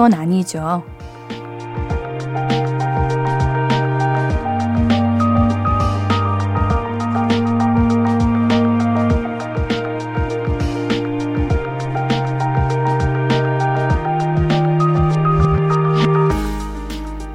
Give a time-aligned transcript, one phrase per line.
[0.00, 0.82] 건 아니죠.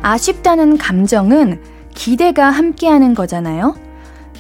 [0.02, 1.62] 아쉽다는 감정은
[1.94, 3.76] 기대가 함께하는 거잖아요.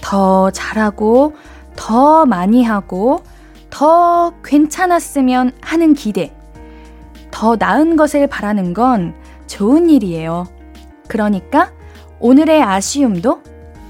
[0.02, 1.36] 더 잘하고,
[1.76, 3.22] 더 많이 하고,
[3.70, 6.36] 더 괜찮았으면 하는 기대.
[7.46, 9.14] 더 나은 것을 바라는 건
[9.46, 10.48] 좋은 일이에요.
[11.08, 11.72] 그러니까
[12.20, 13.44] 오늘의 아쉬움도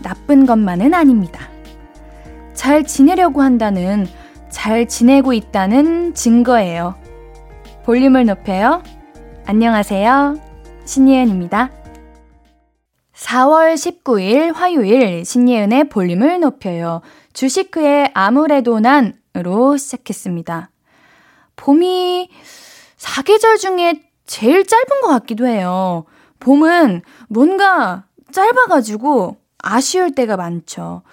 [0.03, 1.47] 나쁜 것만은 아닙니다.
[2.53, 4.07] 잘 지내려고 한다는
[4.49, 6.95] 잘 지내고 있다는 증거예요.
[7.85, 8.83] 볼륨을 높여요.
[9.45, 10.37] 안녕하세요.
[10.83, 11.71] 신예은입니다.
[13.13, 16.99] 4월 19일 화요일 신예은의 볼륨을 높여요.
[17.31, 20.71] 주식크의 아무래도 난으로 시작했습니다.
[21.55, 22.29] 봄이
[23.05, 26.05] 사계절 중에 제일 짧은 것 같기도 해요.
[26.39, 31.03] 봄은 뭔가 짧아가지고 아쉬울 때가 많죠.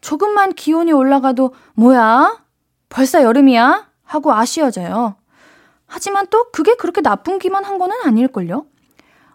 [0.00, 2.42] 조금만 기온이 올라가도 뭐야?
[2.88, 3.86] 벌써 여름이야?
[4.02, 5.16] 하고 아쉬워져요.
[5.86, 8.64] 하지만 또 그게 그렇게 나쁜 기만 한 거는 아닐걸요?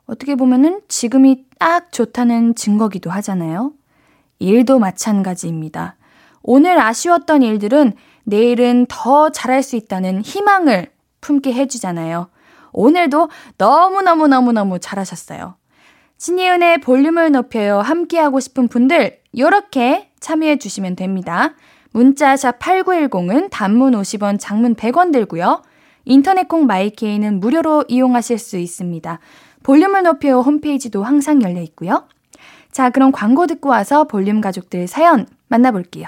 [0.08, 3.74] 어떻게 보면은 지금이 딱 좋다는 증거기도 하잖아요.
[4.40, 5.96] 일도 마찬가지입니다.
[6.42, 10.97] 오늘 아쉬웠던 일들은 내일은 더 잘할 수 있다는 희망을
[11.28, 12.30] 품게 해주잖아요.
[12.72, 15.56] 오늘도 너무너무너무너무 잘하셨어요.
[16.18, 17.80] 신예은의 볼륨을 높여요.
[17.80, 21.54] 함께하고 싶은 분들, 이렇게 참여해 주시면 됩니다.
[21.92, 25.64] 문자샵 8910은 단문 50원, 장문 100원 들고요.
[26.06, 29.20] 인터넷 콩 마이케이는 무료로 이용하실 수 있습니다.
[29.64, 32.08] 볼륨을 높여요 홈페이지도 항상 열려 있고요.
[32.72, 36.08] 자, 그럼 광고 듣고 와서 볼륨 가족들 사연 만나볼게요.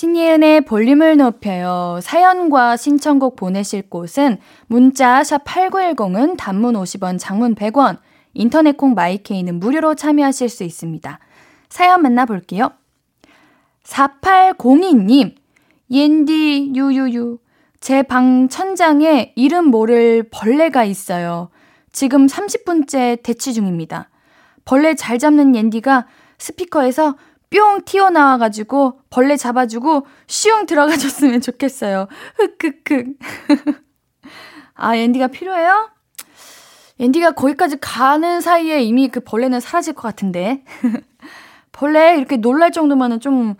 [0.00, 2.00] 신예은의 볼륨을 높여요.
[2.02, 7.98] 사연과 신청곡 보내실 곳은 문자 샵 8910은 단문 50원, 장문 100원,
[8.32, 11.18] 인터넷 콩 마이케이는 무료로 참여하실 수 있습니다.
[11.68, 12.70] 사연 만나볼게요.
[13.84, 15.34] 4802님,
[15.90, 17.36] 옌디, 유유유.
[17.80, 21.50] 제 방 천장에 이름 모를 벌레가 있어요.
[21.92, 24.08] 지금 30분째 대치 중입니다.
[24.64, 26.06] 벌레 잘 잡는 옌디가
[26.38, 27.16] 스피커에서
[27.50, 32.06] 뿅 튀어나와가지고 벌레 잡아주고 슝 들어가줬으면 좋겠어요.
[32.36, 33.18] 흑흑흑.
[34.74, 35.90] 아, 앤디가 필요해요?
[37.00, 40.64] 앤디가 거기까지 가는 사이에 이미 그 벌레는 사라질 것 같은데.
[41.72, 43.54] 벌레 이렇게 놀랄 정도면은 좀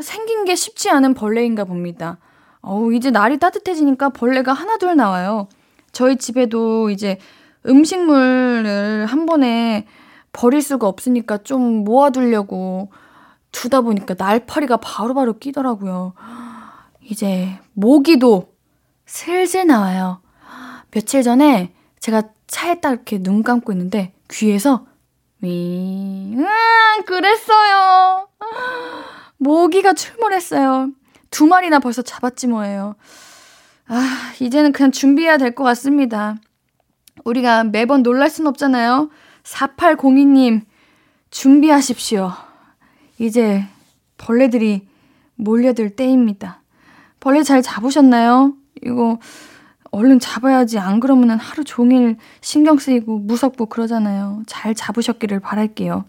[0.00, 2.18] 생긴 게 쉽지 않은 벌레인가 봅니다.
[2.62, 5.48] 어우, 이제 날이 따뜻해지니까 벌레가 하나둘 나와요.
[5.90, 7.18] 저희 집에도 이제
[7.66, 9.86] 음식물을 한 번에
[10.32, 12.90] 버릴 수가 없으니까 좀 모아두려고
[13.52, 16.14] 두다 보니까 날파리가 바로바로 끼더라고요.
[17.02, 18.52] 이제 모기도
[19.06, 20.20] 슬슬 나와요.
[20.90, 24.86] 며칠 전에 제가 차에 딱 이렇게 눈 감고 있는데 귀에서
[25.42, 28.28] 윙, 음, 그랬어요.
[29.38, 30.90] 모기가 출몰했어요.
[31.30, 32.94] 두 마리나 벌써 잡았지 뭐예요.
[33.88, 36.36] 아, 이제는 그냥 준비해야 될 것 같습니다.
[37.24, 39.10] 우리가 매번 놀랄 순 없잖아요.
[39.44, 40.62] 4802님,
[41.30, 42.32] 준비하십시오.
[43.18, 43.64] 이제
[44.18, 44.86] 벌레들이
[45.34, 46.60] 몰려들 때입니다.
[47.20, 48.54] 벌레 잘 잡으셨나요?
[48.82, 49.18] 이거
[49.90, 50.78] 얼른 잡아야지.
[50.78, 54.42] 안 그러면 하루 종일 신경 쓰이고 무섭고 그러잖아요.
[54.46, 56.04] 잘 잡으셨기를 바랄게요.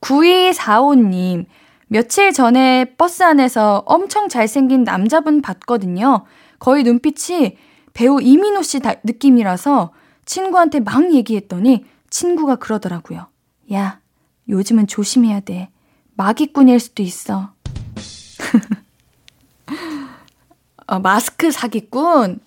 [0.00, 1.46] 9245님,
[1.88, 6.24] 며칠 전에 버스 안에서 엄청 잘생긴 남자분 봤거든요.
[6.58, 7.56] 거의 눈빛이
[7.92, 9.92] 배우 이민호 씨 느낌이라서
[10.24, 13.26] 친구한테 막 얘기했더니 친구가 그러더라고요.
[13.72, 14.00] 야,
[14.48, 15.70] 요즘은 조심해야 돼.
[16.14, 17.52] 마기꾼일 수도 있어.
[20.86, 22.38] 아, 마스크 사기꾼?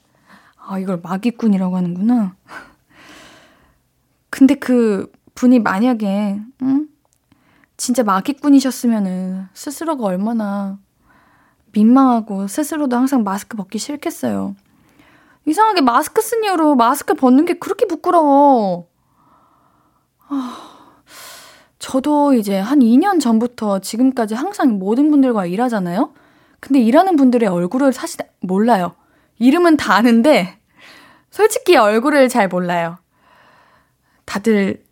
[0.56, 2.38] 아, 이걸 마기꾼이라고 하는구나.
[4.30, 6.88] 근데 그 분이 만약에, 응?
[7.76, 10.80] 진짜 마기꾼이셨으면은 스스로가 얼마나
[11.74, 14.56] 민망하고 스스로도 항상 마스크 벗기 싫겠어요.
[15.46, 18.88] 이상하게 마스크 쓴 이후로 마스크 벗는 게 그렇게 부끄러워.
[20.30, 21.04] 아,
[21.80, 26.14] 저도 이제 한 2년 전부터 지금까지 항상 모든 분들과 일하잖아요?
[26.60, 28.96] 근데 일하는 분들의 얼굴을 사실 몰라요.
[29.40, 30.58] 이름은 다 아는데,
[31.30, 32.98] 솔직히 얼굴을 잘 몰라요.
[34.26, 34.84] 다들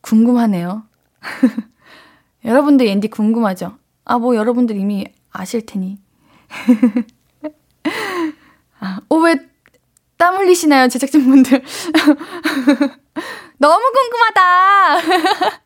[0.00, 0.84] 궁금하네요.
[2.44, 3.76] 여러분들 앤디 궁금하죠?
[4.04, 5.98] 아, 뭐 여러분들 이미 아실 테니.
[8.80, 9.50] 아, 어, 왜
[10.20, 11.62] 땀 흘리시나요, 제작진분들?
[13.60, 15.60] 너무 궁금하다!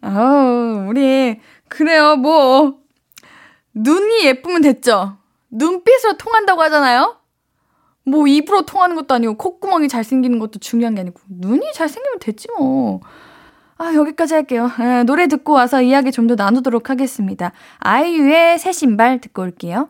[0.00, 1.38] 아우, 우리,
[1.68, 2.78] 그래요, 뭐.
[3.74, 5.18] 눈이 예쁘면 됐죠?
[5.50, 7.18] 눈빛으로 통한다고 하잖아요?
[8.06, 13.00] 뭐 입으로 통하는 것도 아니고 콧구멍이 잘생기는 것도 중요한 게 아니고 눈이 잘생기면 됐지 뭐.
[13.76, 14.70] 아, 여기까지 할게요.
[14.78, 17.52] 아, 노래 듣고 와서 이야기 좀 더 나누도록 하겠습니다.
[17.78, 19.88] 아이유의 새 신발 듣고 올게요.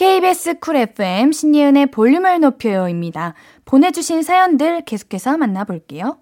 [0.00, 3.34] KBS 쿨 FM 신예은의 볼륨을 높여요입니다.
[3.66, 6.16] 보내주신 사연들 계속해서 만나볼게요.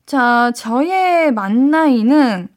[0.05, 2.49] 자, 저의 만 나이는,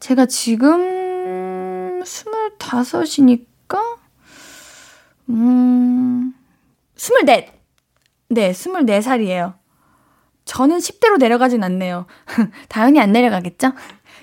[0.00, 3.98] 제가 지금 25이니까,
[5.30, 6.34] 음,
[6.96, 7.52] 24.
[8.28, 9.54] 네, 24살이에요.
[10.44, 12.06] 저는 10대로 내려가진 않네요.
[12.68, 13.72] 당연히 안 내려가겠죠?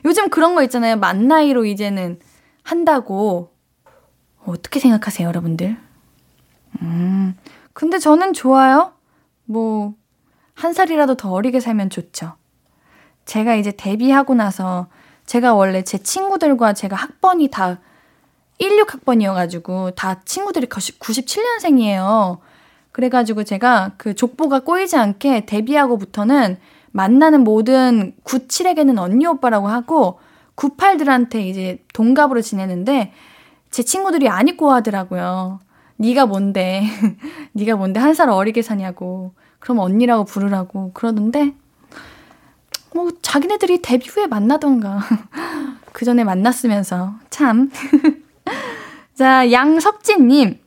[0.05, 0.97] 요즘 그런 거 있잖아요.
[0.97, 2.19] 만 나이로 이제는
[2.63, 3.53] 한다고.
[4.45, 5.77] 어떻게 생각하세요, 여러분들?
[6.81, 7.35] 음,
[7.73, 8.93] 근데 저는 좋아요.
[9.45, 9.93] 뭐,
[10.53, 12.33] 한 살이라도 더 어리게 살면 좋죠.
[13.25, 14.87] 제가 이제 데뷔하고 나서
[15.25, 17.79] 제가 원래 제 친구들과 제가 학번이 다
[18.59, 22.39] 16학번이어가지고 다 친구들이 97년생이에요.
[22.91, 26.57] 그래가지고 제가 그 족보가 꼬이지 않게 데뷔하고부터는
[26.91, 30.19] 만나는 모든 97에게는 언니 오빠라고 하고
[30.55, 33.13] 98들한테 이제 동갑으로 지내는데
[33.69, 35.59] 제 친구들이 안 입고 하더라고요.
[35.99, 36.83] 네가 뭔데?
[37.53, 39.33] 네가 뭔데 한 살 어리게 사냐고.
[39.59, 41.53] 그럼 언니라고 부르라고 그러던데
[42.95, 44.99] 뭐 자기네들이 데뷔 후에 만나던가
[45.91, 47.69] 그 전에 만났으면서 참
[49.13, 50.59] 자, 양석진 님.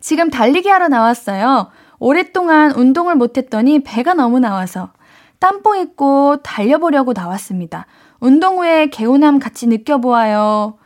[0.00, 1.70] 지금 달리기 하러 나왔어요.
[1.98, 4.92] 오랫동안 운동을 못 했더니 배가 너무 나와서
[5.40, 7.86] 땀뽕 입고 달려보려고 나왔습니다.
[8.20, 10.78] 운동 후에 개운함 같이 느껴보아요.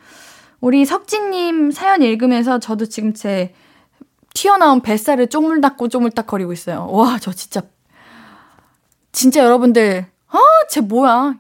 [0.61, 3.55] 우리 석진님 사연 읽으면서 저도 지금 제
[4.37, 6.87] 튀어나온 뱃살을 쪼물닥고 쪼물닥거리고 있어요.
[6.91, 7.63] 와, 저 진짜,
[9.11, 10.39] 진짜 여러분들, 아,
[10.69, 11.37] 쟤 뭐야.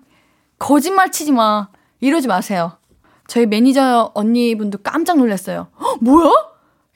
[0.58, 1.68] 거짓말 치지 마.
[2.00, 2.78] 이러지 마세요.
[3.26, 5.68] 저희 매니저 언니분도 깜짝 놀랐어요.
[6.00, 6.30] 뭐야?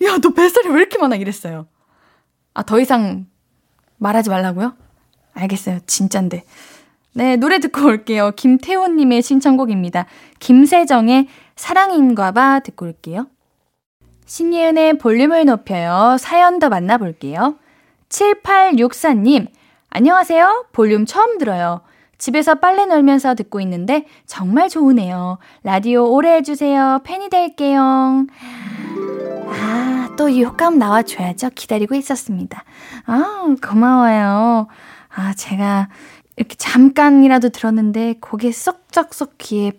[0.04, 1.16] 야, 너 뱃살이 왜 이렇게 많아?
[1.16, 1.66] 이랬어요.
[2.54, 3.26] 아, 더 이상
[3.98, 4.72] 말하지 말라고요?
[5.34, 5.80] 알겠어요.
[5.86, 6.44] 진짠데.
[7.12, 8.30] 네, 노래 듣고 올게요.
[8.36, 10.06] 김태호님의 신청곡입니다.
[10.38, 13.26] 김세정의 사랑인가 봐 듣고 올게요.
[14.30, 16.16] 신예은의 볼륨을 높여요.
[16.16, 17.56] 사연 더 만나볼게요.
[18.10, 19.48] 7864님,
[19.88, 20.66] 안녕하세요.
[20.70, 21.80] 볼륨 처음 들어요.
[22.16, 25.38] 집에서 빨래 널면서 듣고 있는데 정말 좋으네요.
[25.64, 27.00] 라디오 오래 해주세요.
[27.02, 28.24] 팬이 될게요.
[29.48, 31.50] 아, 또 이 효과음 나와줘야죠.
[31.56, 32.62] 기다리고 있었습니다.
[33.06, 34.68] 아, 고마워요.
[35.12, 35.88] 아, 제가
[36.36, 39.72] 이렇게 잠깐이라도 들었는데 곡에 쏙쏙쏙 귀에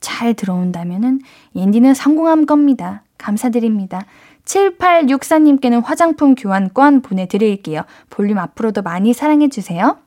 [0.00, 1.20] 잘 들어온다면은
[1.54, 3.02] 옌디는 성공한 겁니다.
[3.22, 4.04] 감사드립니다.
[4.44, 7.82] 7864님께는 화장품 교환권 보내드릴게요.
[8.10, 9.98] 볼륨 앞으로도 많이 사랑해주세요.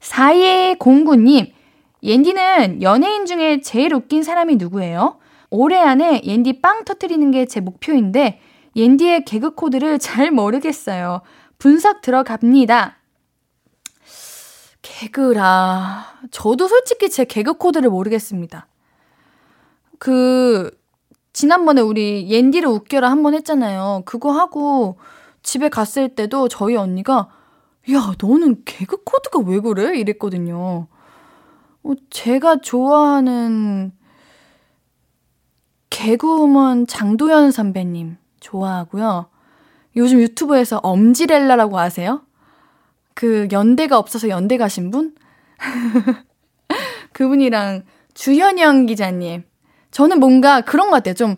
[0.00, 1.52] 4209님,
[2.02, 5.18] 옌디는 연예인 중에 제일 웃긴 사람이 누구예요?
[5.50, 8.40] 올해 안에 옌디 빵 터트리는 게 제 목표인데,
[8.74, 11.20] 옌디의 개그 코드를 잘 모르겠어요.
[11.58, 12.96] 분석 들어갑니다.
[14.82, 16.06] 개그라.
[16.30, 18.66] 저도 솔직히 제 개그 코드를 모르겠습니다.
[19.98, 20.70] 그,
[21.32, 24.02] 지난번에 우리 옌디를 웃겨라 한 번 했잖아요.
[24.04, 24.98] 그거 하고
[25.42, 27.28] 집에 갔을 때도 저희 언니가
[27.92, 29.98] 야, 너는 개그 코드가 왜 그래?
[29.98, 30.86] 이랬거든요.
[31.84, 33.92] 어, 제가 좋아하는
[35.90, 39.26] 개그우먼 장도연 선배님 좋아하고요.
[39.96, 42.22] 요즘 유튜브에서 엄지렐라라고 아세요?
[43.14, 45.14] 그 연대가 없어서 연대 가신 분?
[47.12, 47.84] 그분이랑
[48.14, 49.44] 주현영 기자님.
[49.92, 51.14] 저는 뭔가 그런 것 같아요.
[51.14, 51.36] 좀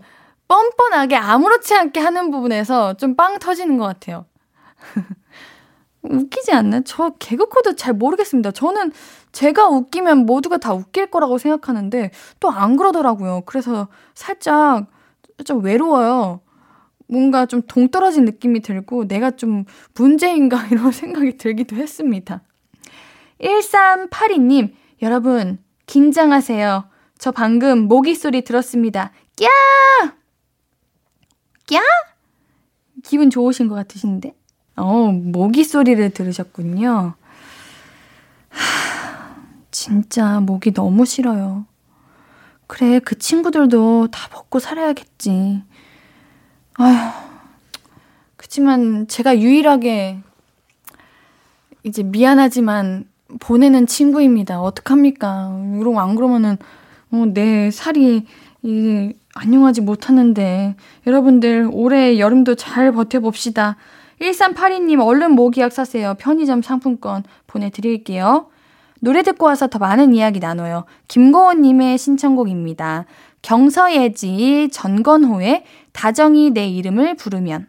[0.49, 4.26] 뻔뻔하게 아무렇지 않게 하는 부분에서 좀 빵 터지는 것 같아요.
[6.02, 6.82] 웃기지 않나?
[6.84, 8.50] 저 개그 코드 잘 모르겠습니다.
[8.50, 8.92] 저는
[9.32, 13.42] 제가 웃기면 모두가 다 웃길 거라고 생각하는데 또 안 그러더라고요.
[13.46, 14.87] 그래서 살짝,
[15.38, 16.40] 살짝 외로워요.
[17.06, 22.42] 뭔가 좀 동떨어진 느낌이 들고 내가 좀 문제인가 이런 생각이 들기도 했습니다.
[23.40, 26.84] 1382님, 여러분, 긴장하세요.
[27.18, 29.12] 저 방금 모기 소리 들었습니다.
[29.37, 29.49] 꺄!
[31.66, 31.80] 꺄?
[33.02, 34.35] 기분 좋으신 것 같으신데?
[34.76, 37.14] 어, 모기 소리를 들으셨군요.
[38.49, 39.37] 하,
[39.71, 41.66] 진짜 모기 너무 싫어요.
[42.66, 45.62] 그래, 그 친구들도 다 먹고 살아야겠지.
[46.75, 47.12] 아휴,
[48.37, 50.18] 그치만 제가 유일하게
[51.85, 53.09] 이제 미안하지만
[53.40, 54.61] 보내는 친구입니다.
[54.61, 55.61] 어떡합니까?
[55.78, 56.56] 이러고 안 그러면은,
[57.14, 58.26] 어, 내 살이,
[58.62, 60.75] 이, 안녕하지 못하는데.
[61.06, 63.76] 여러분들, 올해 여름도 잘 버텨봅시다.
[64.21, 66.14] 1382님, 얼른 모기약 사세요.
[66.18, 68.49] 편의점 상품권 보내드릴게요.
[69.00, 70.87] 노래 듣고 와서 더 많은 이야기 나눠요.
[71.06, 73.04] 김고원님의 신청곡입니다.
[73.42, 77.68] 경서예지 전건호의 다정이 내 이름을 부르면.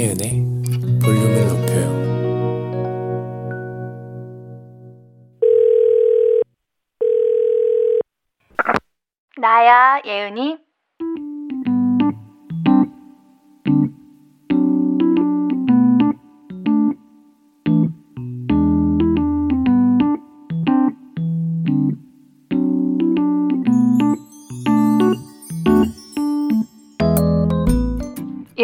[0.00, 0.30] 신예은의
[1.02, 2.00] 볼륨을 높여요.
[9.36, 10.58] 나야, 예은이.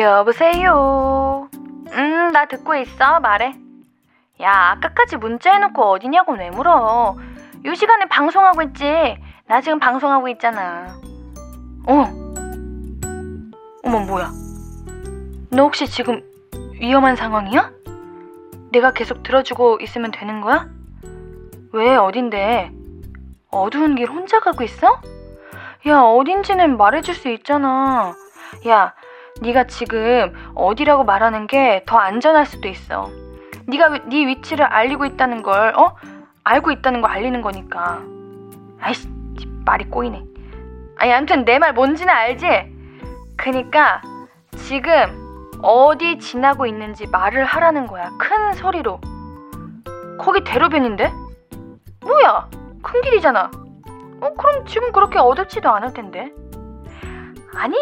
[0.07, 1.49] 여보세요.
[1.93, 3.19] 음, 나 듣고 있어.
[3.21, 3.55] 말해.
[4.41, 7.17] 야, 아까까지 문자 해놓고 어디냐고 왜 물어.
[7.65, 9.19] 요 시간에 방송하고 있지.
[9.47, 10.97] 나 지금 방송하고 있잖아.
[11.89, 12.07] 어.
[13.85, 14.31] 어머, 뭐야.
[15.51, 16.23] 너 혹시 지금
[16.81, 17.71] 위험한 상황이야?
[18.71, 20.69] 내가 계속 들어주고 있으면 되는 거야?
[21.73, 22.71] 왜, 어딘데?
[23.51, 25.01] 어두운 길 혼자 가고 있어?
[25.89, 28.15] 야, 어딘지는 말해줄 수 있잖아.
[28.69, 28.95] 야,
[29.41, 33.11] 네가 지금 어디라고 말하는 게 더 안전할 수도 있어.
[33.67, 35.95] 네가 네 위치를 알리고 있다는 걸 어?
[36.45, 38.01] 알고 있다는 걸 알리는 거니까.
[38.81, 39.09] 아이씨,
[39.65, 40.23] 말이 꼬이네.
[40.99, 42.47] 아니, 아무튼 내 말 뭔지는 알지?
[43.37, 44.01] 그니까
[44.57, 48.11] 지금 어디 지나고 있는지 말을 하라는 거야.
[48.19, 49.01] 큰 소리로.
[50.19, 51.13] 거기 대로변인데?
[52.03, 52.49] 뭐야?
[52.83, 53.51] 큰 길이잖아.
[54.21, 56.31] 어, 그럼 지금 그렇게 어둡지도 않을 텐데.
[57.57, 57.77] 아니,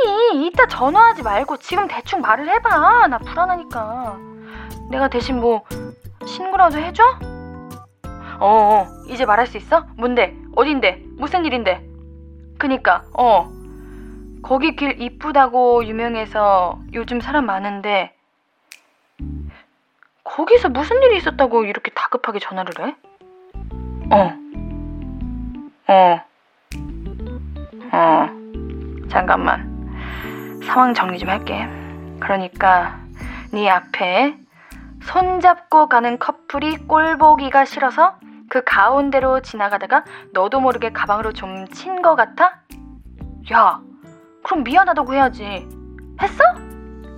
[0.47, 3.09] 이따 전화하지 말고 지금 대충 말을 해봐.
[3.09, 4.17] 나 불안하니까.
[4.91, 5.65] 내가 대신 뭐
[6.25, 7.03] 신고라도 해줘?
[8.41, 9.87] 어, 어, 이제 말할 수 있어?
[9.97, 10.37] 뭔데?
[10.55, 11.03] 어딘데?
[11.17, 11.85] 무슨 일인데?
[12.59, 13.51] 그니까, 어.
[14.43, 18.15] 거기 길 이쁘다고 유명해서 요즘 사람 많은데
[20.23, 22.97] 거기서 무슨 일이 있었다고 이렇게 다급하게 전화를 해?
[24.11, 24.35] 어.
[25.89, 26.21] 어.
[27.93, 28.44] 어.
[29.09, 30.61] 잠깐만.
[30.65, 31.69] 상황 정리 좀 할게.
[32.21, 32.99] 그러니까
[33.53, 34.37] 네 앞에
[35.03, 38.15] 손잡고 가는 커플이 꼴 보기가 싫어서
[38.49, 42.61] 그 가운데로 지나가다가 너도 모르게 가방으로 좀 친 거 같아?
[43.53, 43.81] 야,
[44.45, 45.69] 그럼 미안하다고 해야지.
[46.21, 46.43] 했어?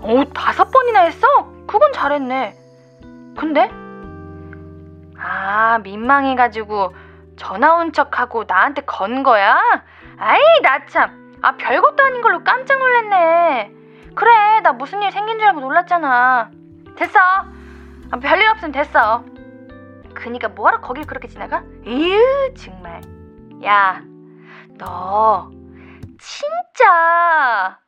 [0.02, 1.26] 오, 다섯 번이나 했어?
[1.66, 2.54] 그건 잘했네.
[3.38, 3.70] 근데?
[5.18, 6.94] 아, 민망해가지고
[7.36, 9.58] 전화 온 척하고 나한테 건 거야?
[10.18, 11.25] 아이, 나 참.
[11.42, 13.72] 아, 별것도 아닌 걸로 깜짝 놀랐네.
[14.14, 16.50] 그래, 나 무슨 일 생긴 줄 알고 놀랐잖아.
[16.96, 17.18] 됐어.
[17.18, 19.24] 아, 별일 없으면 됐어.
[20.14, 21.62] 그니까 뭐하러 거길 그렇게 지나가?
[21.84, 22.18] 이유
[22.56, 23.02] 정말.
[23.64, 24.02] 야,
[24.78, 25.50] 너
[26.18, 27.78] 진짜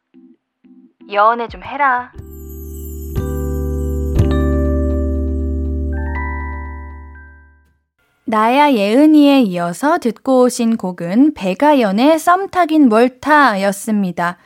[1.10, 2.12] 연애 좀 해라.
[8.30, 14.36] 나야 예은이에 이어서 듣고 오신 곡은 배가연의 썸타긴 뭘타였습니다.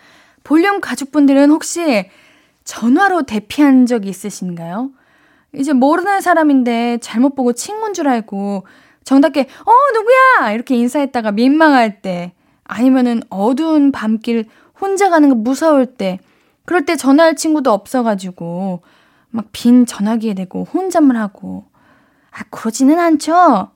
[0.45, 2.09] 볼륨 가족분들은 혹시
[2.63, 4.93] 전화로 대피한 적 있으신가요?
[5.53, 8.65] 이제 모르는 사람인데 잘못 보고 친구인 줄 알고
[9.03, 14.45] 정답게 어 누구야 이렇게 인사했다가 민망할 때 아니면은 어두운 밤길
[14.81, 16.21] 혼자 가는 거 무서울 때
[16.67, 18.83] 그럴 때 전화할 친구도 없어가지고
[19.31, 21.65] 막 빈 전화기에 대고 혼잣말 하고
[22.33, 23.71] 아 그러지는 않죠.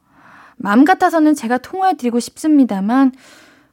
[0.56, 3.12] 마음 같아서는 제가 통화해드리고 싶습니다만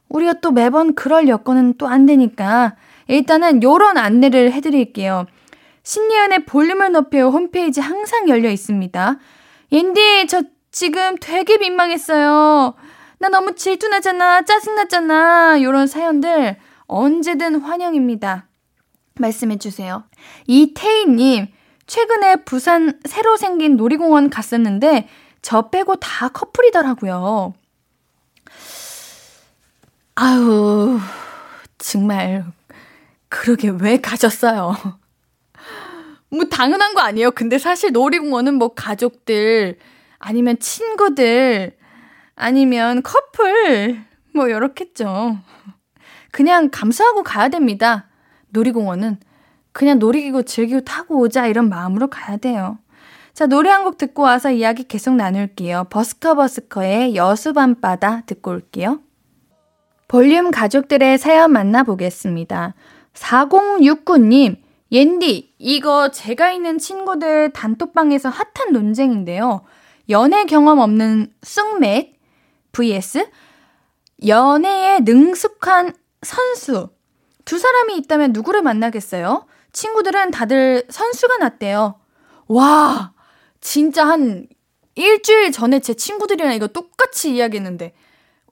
[0.08, 2.76] 우리가 또 매번 그럴 여건은 또 안 되니까
[3.08, 5.26] 일단은 요런 안내를 해드릴게요.
[5.82, 9.18] 신예은의 볼륨을 높여 홈페이지 항상 열려 있습니다.
[9.72, 12.74] 옌디, 저 지금 되게 민망했어요.
[13.18, 14.42] 나 너무 질투나잖아.
[14.42, 15.62] 짜증나잖아.
[15.62, 18.46] 요런 사연들 언제든 환영입니다.
[19.16, 20.04] 말씀해주세요.
[20.46, 21.46] 이태희님,
[21.86, 25.08] 최근에 부산 새로 생긴 놀이공원 갔었는데,
[25.42, 27.54] 저 빼고 다 커플이더라고요.
[30.14, 30.98] 아유,
[31.78, 32.44] 정말,
[33.28, 34.74] 그러게 왜 가셨어요?
[36.30, 37.30] 뭐 당연한 거 아니에요.
[37.30, 39.78] 근데 사실 놀이공원은 뭐 가족들
[40.18, 41.76] 아니면 친구들
[42.34, 44.02] 아니면 커플
[44.34, 45.38] 뭐 요렇겠죠.
[46.30, 48.08] 그냥 감수하고 가야 됩니다.
[48.48, 49.18] 놀이공원은
[49.74, 52.78] 그냥 놀이기구 즐기고 타고 오자 이런 마음으로 가야 돼요.
[53.34, 55.88] 자, 노래 한 곡 듣고 와서 이야기 계속 나눌게요.
[55.90, 59.00] 버스커 버스커의 여수밤바다 듣고 올게요.
[60.06, 62.74] 볼륨 가족들의 사연 만나보겠습니다.
[63.14, 64.58] 4069님,
[64.92, 69.62] 옌디, 이거 제가 있는 친구들 단톡방에서 핫한 논쟁인데요.
[70.08, 72.20] 연애 경험 없는 쑥맥
[72.70, 73.28] vs
[74.26, 76.90] 연애에 능숙한 선수.
[77.44, 79.46] 두 사람이 있다면 누구를 만나겠어요?
[79.74, 81.96] 친구들은 다들 선수가 낫대요.
[82.46, 83.12] 와,
[83.60, 84.46] 진짜 한
[84.94, 87.92] 일주일 전에 제 친구들이랑 이거 똑같이 이야기했는데,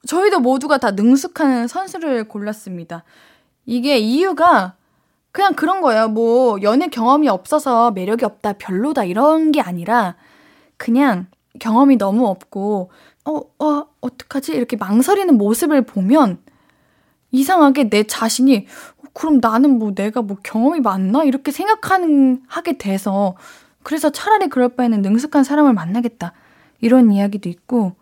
[0.06, 3.04] 저희도 모두가 다 능숙한 선수를 골랐습니다.
[3.64, 4.74] 이게 이유가
[5.30, 6.08] 그냥 그런 거예요.
[6.08, 10.16] 뭐, 연애 경험이 없어서 매력이 없다, 별로다, 이런 게 아니라,
[10.76, 11.28] 그냥
[11.60, 12.90] 경험이 너무 없고,
[13.24, 14.52] 어, 어, 어떡하지?
[14.52, 16.42] 이렇게 망설이는 모습을 보면,
[17.30, 18.66] 이상하게 내 자신이,
[18.98, 21.24] 어, 그럼 나는 뭐 내가 뭐 경험이 많나?
[21.24, 23.36] 이렇게 생각하는, 하게 돼서,
[23.82, 26.32] 그래서 차라리 그럴 바에는 능숙한 사람을 만나겠다.
[26.80, 27.94] 이런 이야기도 있고,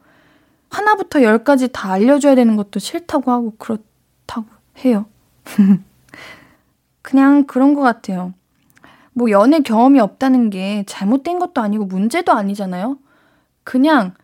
[0.71, 4.47] 하나부터 열까지 다 알려줘야 되는 것도 싫다고 하고, 그렇다고
[4.85, 5.07] 해요.
[7.03, 8.35] 그냥 그런 것 같아요.
[9.13, 12.99] 뭐 연애 경험이 없다는 게 잘못된 것도 아니고 문제도 아니잖아요.
[13.65, 14.15] 그냥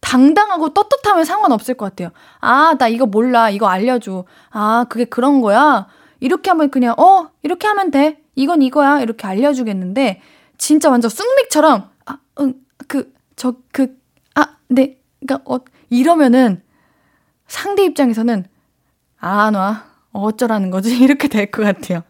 [0.00, 2.10] 당당하고 떳떳하면 상관없을 것 같아요.
[2.40, 3.50] 아, 나 이거 몰라.
[3.50, 4.24] 이거 알려줘.
[4.50, 5.86] 아, 그게 그런 거야?
[6.26, 8.20] 이렇게 하면 그냥, 어, 이렇게 하면 돼.
[8.34, 9.00] 이건 이거야.
[9.00, 10.20] 이렇게 알려주겠는데,
[10.58, 12.54] 진짜 완전 쑥믹처럼, 아, 응,
[12.88, 13.96] 그, 저, 그,
[14.34, 14.98] 아, 네.
[15.20, 15.58] 그니까, 어,
[15.88, 16.62] 이러면은
[17.46, 18.44] 상대 입장에서는,
[19.20, 19.84] 아, 놔.
[20.12, 20.96] 어쩌라는 거지?
[21.02, 22.02] 이렇게 될 것 같아요.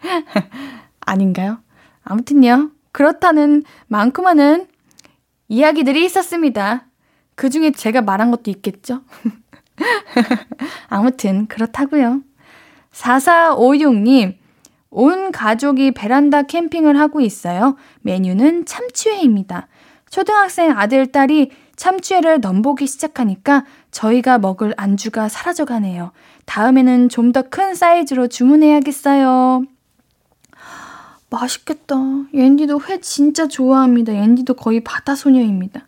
[1.00, 1.58] 아닌가요?
[2.04, 2.70] 아무튼요.
[2.92, 4.12] 그렇다는 많은
[5.48, 6.86] 이야기들이 있었습니다.
[7.34, 9.02] 그 중에 제가 말한 것도 있겠죠?
[10.88, 12.22] 아무튼 그렇다고요.
[12.94, 14.36] 4456님,
[14.90, 17.76] 온 가족이 베란다 캠핑을 하고 있어요.
[18.02, 19.66] 메뉴는 참치회입니다.
[20.08, 26.12] 초등학생 아들, 딸이 참치회를 넘보기 시작하니까 저희가 먹을 안주가 사라져가네요.
[26.46, 29.64] 다음에는 좀 더 큰 사이즈로 주문해야겠어요.
[31.30, 31.96] 맛있겠다.
[32.32, 34.14] 옌디도 회 진짜 좋아합니다.
[34.14, 35.86] 옌디도 거의 바다 소녀입니다.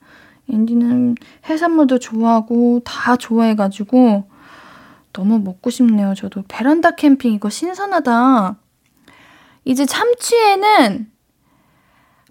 [0.49, 1.14] 옌디는
[1.49, 4.25] 해산물도 좋아하고 다 좋아해가지고
[5.16, 6.14] 너무 먹고 싶네요.
[6.14, 8.57] 저도 베란다 캠핑 이거 신선하다.
[9.64, 11.11] 이제 참치에는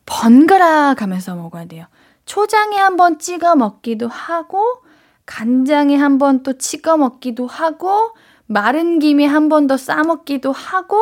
[0.05, 1.85] 번갈아 가면서 먹어야 돼요.
[2.25, 4.83] 초장에 한번 찍어 먹기도 하고
[5.25, 8.13] 간장에 한번 또 찍어 먹기도 하고
[8.47, 10.99] 마른 김에 한 번 더 싸 먹기도 하고,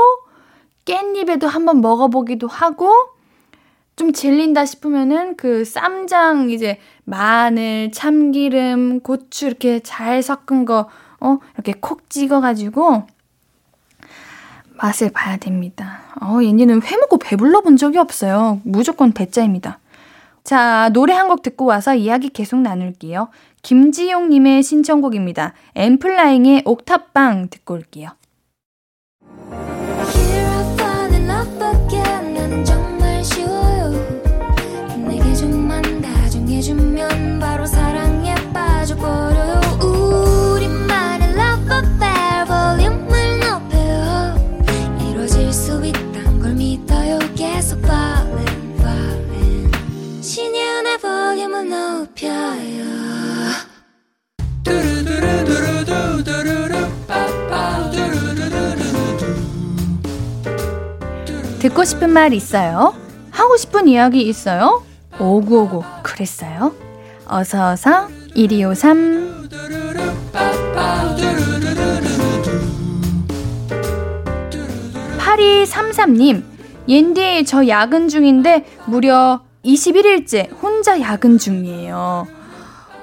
[0.86, 2.89] 깻잎에도 한번 먹어보기도 하고,
[3.98, 10.88] 좀 질린다 싶으면은 그 쌈장 이제 마늘, 참기름, 고추 이렇게 잘 섞은 거,
[11.24, 13.04] 어, 이렇게 콕 찍어가지고
[14.76, 16.02] 맛을 봐야 됩니다.
[16.22, 18.60] 어, 얘니는 회 먹고 배불러 본 적이 없어요.
[18.64, 19.80] 무조건 대짜입니다.
[20.44, 23.30] 자, 노래 한 곡 듣고 와서 이야기 계속 나눌게요.
[23.62, 25.54] 김지용님의 신청곡입니다.
[25.76, 28.10] 엠플라잉의 옥탑방 듣고 올게요.
[51.63, 52.84] 높여요
[61.60, 62.93] 듣고 싶은 말 있어요?
[63.32, 64.84] 하고 싶은 이야기 있어요?
[65.19, 66.76] 오구오구 그랬어요?
[67.26, 69.49] 어서어서 1253
[75.17, 76.43] 8233님
[76.88, 82.28] 옌디 저 야근 중인데 무려 21일째 혼자 야근 중이에요.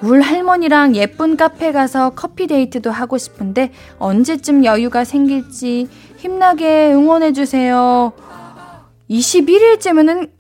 [0.03, 8.13] 울 할머니랑 예쁜 카페 가서 커피 데이트도 하고 싶은데 언제쯤 여유가 생길지 힘나게 응원해주세요.
[9.11, 10.31] 21일째면은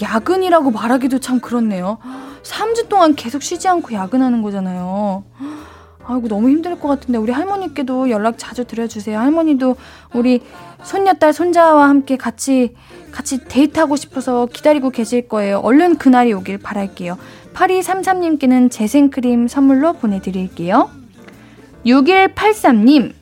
[0.00, 1.98] 야근이라고 말하기도 참 그렇네요.
[2.42, 5.24] 3주 동안 계속 쉬지 않고 야근하는 거잖아요.
[6.04, 9.18] 아이고 너무 힘들 것 같은데 우리 할머니께도 연락 자주 드려주세요.
[9.18, 9.76] 할머니도
[10.14, 10.40] 우리
[10.82, 12.74] 손녀딸 손자와 함께 같이
[13.18, 15.58] 같이 데이트하고 싶어서 기다리고 계실 거예요.
[15.58, 17.18] 얼른 그날이 오길 바랄게요.
[17.52, 20.88] 8233님께는 재생크림 선물로 보내드릴게요.
[21.84, 23.12] 6183님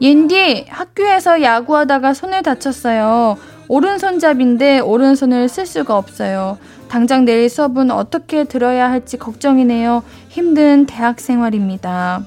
[0.00, 3.36] 옌디 학교에서 야구하다가 손을 다쳤어요.
[3.68, 6.58] 오른손잡인데 오른손을 쓸 수가 없어요.
[6.88, 10.02] 당장 내일 수업은 어떻게 들어야 할지 걱정이네요.
[10.30, 12.26] 힘든 대학 생활입니다.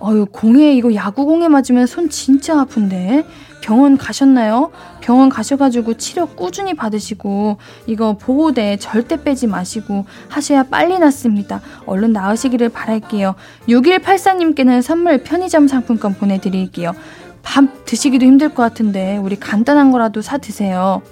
[0.00, 3.24] 어유 공에 이거 야구공에 맞으면 손 진짜 아픈데
[3.62, 4.70] 병원 가셨나요?
[5.06, 11.60] 병원 가셔가지고 치료 꾸준히 받으시고 이거 보호대 절대 빼지 마시고 하셔야 빨리 낫습니다.
[11.86, 13.36] 얼른 나으시기를 바랄게요.
[13.68, 16.92] 6184님께는 선물 편의점 상품권 보내드릴게요.
[17.44, 21.02] 밥 드시기도 힘들 것 같은데 우리 간단한 거라도 사 드세요.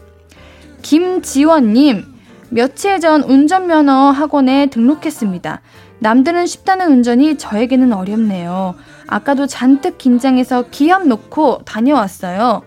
[0.83, 2.05] 김지원님,
[2.51, 5.61] 며칠 전 운전면허 학원에 등록했습니다.
[6.01, 8.75] 남들은 쉽다는 운전이 저에게는 어렵네요.
[9.07, 12.65] 아까도 잔뜩 긴장해서 기합 놓고 다녀왔어요.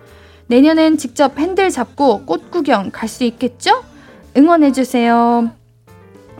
[0.47, 3.83] 내년엔 직접 핸들 잡고 꽃 구경 갈 수 있겠죠?
[4.36, 5.49] 응원해주세요.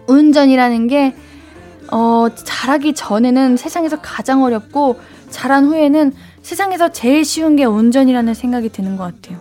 [0.08, 1.16] 운전이라는 게,
[1.92, 8.96] 어, 잘하기 전에는 세상에서 가장 어렵고, 잘한 후에는 세상에서 제일 쉬운 게 운전이라는 생각이 드는
[8.98, 9.40] 것 같아요.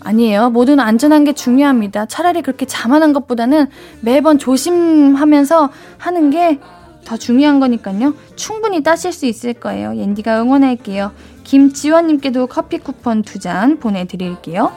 [0.00, 0.50] 아니에요.
[0.50, 2.06] 모든 안전한 게 중요합니다.
[2.06, 3.66] 차라리 그렇게 자만한 것보다는
[4.00, 6.60] 매번 조심하면서 하는 게
[7.08, 8.12] 더 중요한 거니까요.
[8.36, 9.96] 충분히 따실 수 있을 거예요.
[9.96, 11.10] 옌디가 응원할게요.
[11.48, 14.70] 김지원님께도 커피 쿠폰 두 잔 보내드릴게요.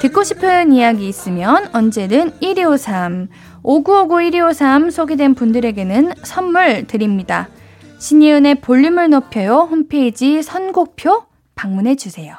[0.00, 3.28] 듣고 싶은 이야기 있으면 언제든 1253
[3.62, 7.50] 5959-1253 소개된 분들에게는 선물 드립니다.
[7.98, 12.36] 신이은의 볼륨을 높여요 홈페이지 선곡표 방문해 주세요.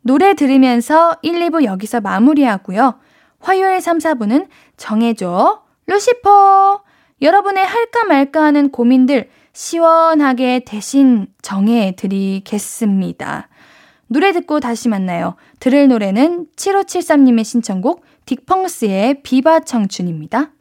[0.00, 2.94] 노래 들으면서 1, 2부 여기서 마무리하고요.
[3.40, 4.46] 화요일 3, 4부는
[4.78, 6.85] 정해줘 루시퍼
[7.22, 13.48] 여러분의 할까 말까 하는 고민들 시원하게 대신 정해 드리겠습니다.
[14.08, 15.36] 노래 듣고 다시 만나요.
[15.58, 20.52] 들을 노래는 7573님의 신청곡 딕펑스의 비바 청춘입니다.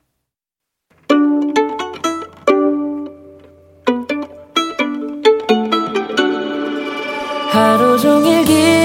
[7.52, 8.85] 하루 종일 기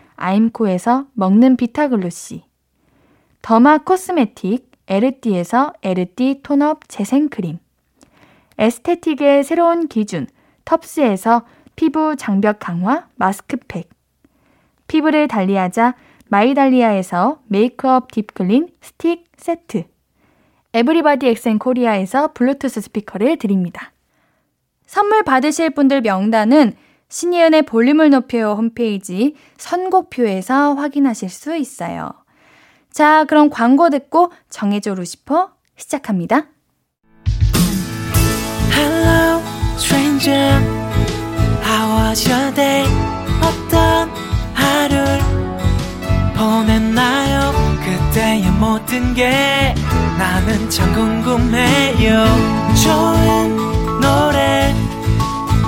[0.21, 2.43] 아임코에서 먹는 비타글루시
[3.41, 7.59] derma cosmetic 에르띠에서 에르띠 tone-up 재생크림.
[8.57, 10.27] aesthetic의 새로운 기준
[10.65, 13.89] 텁스에서 피부 장벽 강화 마스크팩.
[14.87, 15.95] 피부를 달리하자
[16.27, 19.85] 마이달리아에서 메이크업 deep clean 스틱 세트.
[20.73, 23.93] 에브리바디 엑센 코리아에서 블루투스 스피커를 드립니다.
[24.85, 26.73] 선물 받으실 분들 명단은
[27.11, 32.11] 신예은의 볼륨을 높여요 홈페이지 선곡표에서 확인하실 수 있어요.
[32.89, 36.47] 자, 그럼 광고 듣고 정해줘 루시퍼 시작합니다.
[38.71, 39.41] Hello,
[39.75, 40.57] stranger.
[41.63, 42.87] How was your day?
[43.41, 44.09] 어떤
[44.53, 45.19] 하루를
[46.33, 47.51] 보냈나요?
[47.83, 49.75] 그때의 모든 게
[50.17, 52.25] 나는 참 궁금해요.
[52.81, 53.57] 좋은
[53.99, 54.70] 노래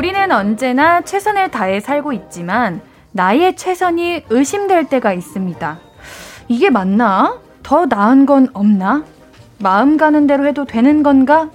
[0.00, 2.80] 우리는 언제나 최선을 다해 살고 있지만
[3.12, 5.78] 나의 최선이 의심될 때가 있습니다.
[6.48, 7.38] 이게 맞나?
[7.62, 9.04] 더 나은 건 없나?
[9.58, 11.50] 마음 가는 대로 해도 되는 건가?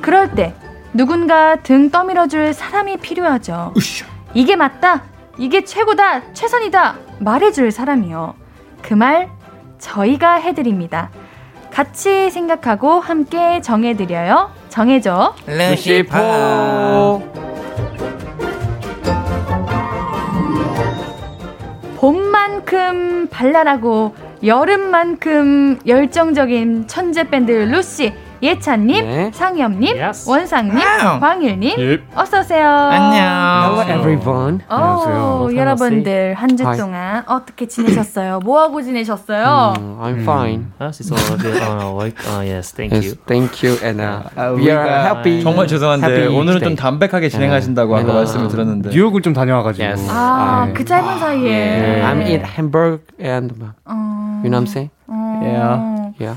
[0.00, 0.54] 그럴 때
[0.92, 3.72] 누군가 등 떠밀어줄 사람이 필요하죠.
[3.76, 4.06] 으쌰.
[4.32, 5.02] 이게 맞다!
[5.36, 6.34] 이게 최고다!
[6.34, 6.94] 최선이다!
[7.18, 8.34] 말해줄 사람이요.
[8.80, 9.28] 그 말
[9.80, 11.10] 저희가 해드립니다.
[11.72, 14.52] 같이 생각하고 함께 정해드려요.
[14.68, 15.34] 정해줘.
[15.48, 16.12] 루시포.
[22.02, 24.12] 봄만큼 발랄하고
[24.44, 28.12] 여름만큼 열정적인 천재 밴드 루시
[28.42, 29.30] 예찬님, 네.
[29.32, 30.28] 상엽님, yes.
[30.28, 30.74] 원상님,
[31.20, 32.02] 광일님, yep.
[32.16, 32.66] 어서 오세요.
[32.68, 33.22] 안녕.
[33.22, 34.58] Hello everyone.
[34.68, 35.56] 오, 안녕하세요.
[35.56, 38.40] 여러분들 한 주 동안 어떻게 지내셨어요?
[38.40, 39.74] 뭐 하고 지내셨어요?
[39.78, 40.66] Mm, I'm fine.
[40.80, 41.62] Yes, it's all good.
[41.62, 43.14] Uh, like, uh, yes, thank yes, you.
[43.26, 45.42] Thank you, and uh, uh, we are happy.
[45.44, 49.84] 정말 죄송한데 오늘은 좀 담백하게 진행하신다고 아까 말씀을 들었는데 뉴욕을 좀 다녀와가지고.
[49.86, 50.08] Yes.
[50.10, 51.46] 아, 그 짧은 사이에.
[51.46, 52.10] Yeah.
[52.10, 53.54] I'm in Hamburg and
[54.42, 54.90] you know what I'm saying?
[55.08, 56.10] Yeah.
[56.18, 56.36] Yeah.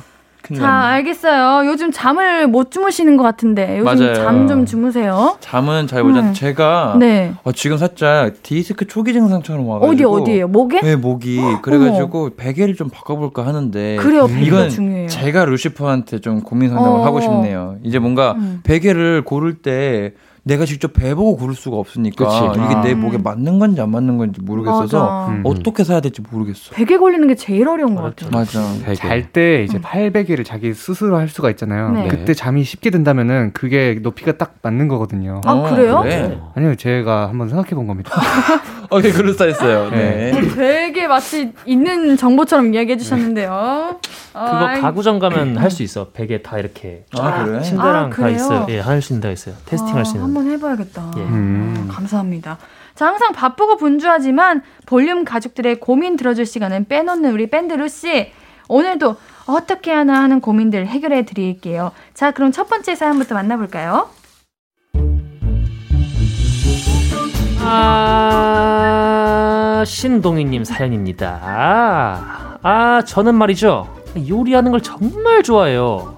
[0.54, 1.68] 자, 알겠어요.
[1.70, 5.38] 요즘 잠을 못 주무시는 것 같은데 요즘 잠 좀 주무세요.
[5.40, 6.20] 잠은 잘 보자.
[6.20, 6.34] 음.
[6.34, 7.34] 제가 네.
[7.44, 10.48] 어, 지금 살짝 디스크 초기 증상처럼 와가지고 어디 어디에요?
[10.48, 10.82] 목에?
[10.82, 15.08] 네, 목이 그래가지고 베개를 좀 바꿔볼까 하는데 그래요, 이건 중요해요.
[15.08, 17.04] 제가 루시퍼한테 좀 고민 상담을 어.
[17.06, 17.78] 하고 싶네요.
[17.84, 18.60] 이제 뭔가 음.
[18.64, 20.14] 베개를 고를 때
[20.48, 22.62] 내가 직접 배보고 고를 수가 없으니까 그치.
[22.64, 22.82] 이게 아.
[22.82, 25.42] 내 목에 맞는 건지 안 맞는 건지 모르겠어서 음.
[25.44, 26.76] 어떻게 사야 될지 모르겠어.
[26.76, 28.30] 베개 걸리는 게 제일 어려운 것 같아요.
[28.32, 28.62] 맞아.
[28.94, 29.82] 잘 때 이제 음.
[29.82, 31.90] 팔베개를 자기 스스로 할 수가 있잖아요.
[31.92, 32.08] 네.
[32.08, 35.42] 그때 잠이 쉽게 든다면은 그게 높이가 딱 맞는 거거든요.
[35.46, 36.02] 아 그래요?
[36.04, 36.40] 그래?
[36.54, 38.12] 아니요, 제가 한번 생각해 본 겁니다.
[38.92, 39.90] 어, 네, 그럴싸했어요.
[39.90, 40.32] 네.
[40.32, 40.42] 네.
[40.56, 44.00] 되게 마치 있는 정보처럼 이야기해 주셨는데요.
[44.36, 44.82] 어, 그거 아이...
[44.82, 46.10] 가구점 가면 할 수 있어.
[46.10, 47.62] 베개 다 이렇게 아, 그래?
[47.62, 48.66] 침대랑 아, 다 있어요.
[48.70, 49.56] 예, 할 수 있는 데 있어요.
[49.66, 50.24] 테스팅 아, 할수 있는.
[50.24, 51.14] 한번 해봐야겠다.
[51.18, 51.22] 예.
[51.22, 51.88] 음.
[51.92, 52.58] 감사합니다.
[52.96, 58.32] 자, 항상 바쁘고 분주하지만 볼륨 가족들의 고민 들어줄 시간은 빼놓는 우리 밴드 루씨.
[58.68, 59.16] 오늘도
[59.48, 61.92] 어떻게 하나 하는 고민들 해결해 드릴게요.
[62.14, 64.10] 자, 그럼 첫 번째 사연부터 만나볼까요?
[68.48, 71.40] 아, 신동희님 사연입니다.
[72.62, 73.94] 아, 저는 말이죠.
[74.28, 76.18] 요리하는 걸 정말 좋아해요.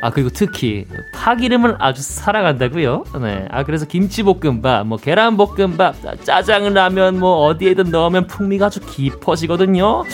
[0.00, 3.04] 아 그리고 특히 파기름을 아주 사랑한다고요.
[3.20, 3.46] 네.
[3.50, 10.04] 아 그래서 김치볶음밥, 뭐 계란볶음밥, 짜장라면 뭐 어디에든 넣으면 풍미가 아주 깊어지거든요.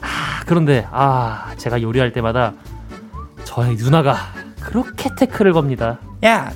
[0.00, 2.52] 아 그런데 아 제가 요리할 때마다
[3.44, 4.16] 저의 누나가
[4.60, 5.98] 그렇게 태클을 겁니다.
[6.24, 6.52] 야,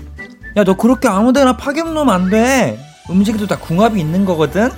[0.57, 2.79] 야 너 그렇게 아무데나 파기름 넣으면 안 돼.
[3.11, 4.71] 음식에도 다 궁합이 있는 거거든.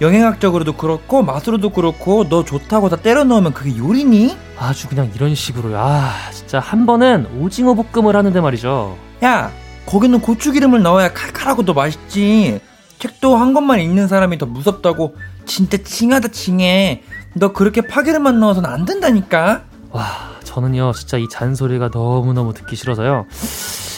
[0.00, 4.36] 영양학적으로도 그렇고 맛으로도 그렇고 너 좋다고 다 때려 넣으면 그게 요리니?
[4.58, 8.96] 아주 그냥 이런 식으로 아 진짜 한 번은 오징어 볶음을 하는데 말이죠.
[9.22, 9.50] 야
[9.86, 12.60] 거기는 고추기름을 넣어야 칼칼하고 더 맛있지.
[12.98, 17.02] 책도 한 것만 읽는 사람이 더 무섭다고 진짜 칭하다 칭해.
[17.34, 19.62] 너 그렇게 파기름만 넣어서는 안 된다니까.
[19.90, 20.04] 와
[20.42, 23.26] 저는요 진짜 이 잔소리가 너무 너무 듣기 싫어서요.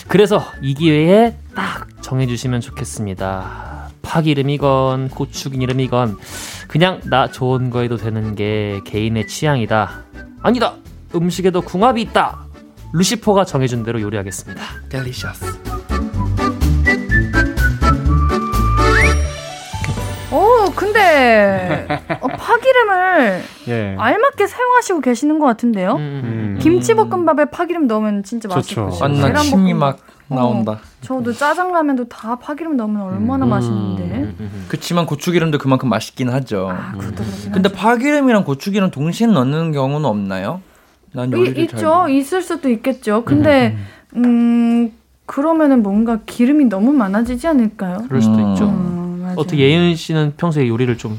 [0.08, 6.16] 그래서 이 기회에 딱 정해주시면 좋겠습니다 파기름이건 고추기름이건
[6.68, 10.04] 그냥 나 좋은 거 해도 되는 게 개인의 취향이다.
[10.42, 10.74] 아니다.
[11.14, 12.46] 음식에도 궁합이 있다.
[12.92, 14.62] 루시퍼가 정해준 대로 요리하겠습니다.
[14.88, 15.44] 델리셔스.
[20.32, 21.86] 오, 근데
[22.20, 23.96] 어, 파기름을 예.
[23.98, 25.92] 알맞게 사용하시고 계시는 것 같은데요.
[25.94, 25.98] 음.
[25.98, 26.58] 음.
[26.60, 28.48] 김치볶음밥에 파기름 넣으면 진짜
[29.00, 30.72] 완나 침이 막 나온다.
[30.72, 33.50] 어, 저도 짜장라면도 다 파기름 넣으면 얼마나 음.
[33.50, 34.02] 맛있는데.
[34.02, 36.68] 음, 음, 그치만 고추기름도 그만큼 맛있긴 하죠.
[36.70, 40.60] 아, 그것도 근데 파기름이랑 고추기름 동시에 넣는 경우는 없나요?
[41.12, 41.76] 난 요리를 이, 있죠.
[41.76, 42.10] 잘...
[42.10, 43.24] 있을 수도 있겠죠.
[43.24, 43.76] 근데
[44.16, 44.92] 음
[45.24, 48.04] 그러면은 뭔가 기름이 너무 많아지지 않을까요?
[48.08, 48.96] 그럴 수도 있죠.
[49.36, 51.18] 어떻게 예은 씨는 평소에 요리를 좀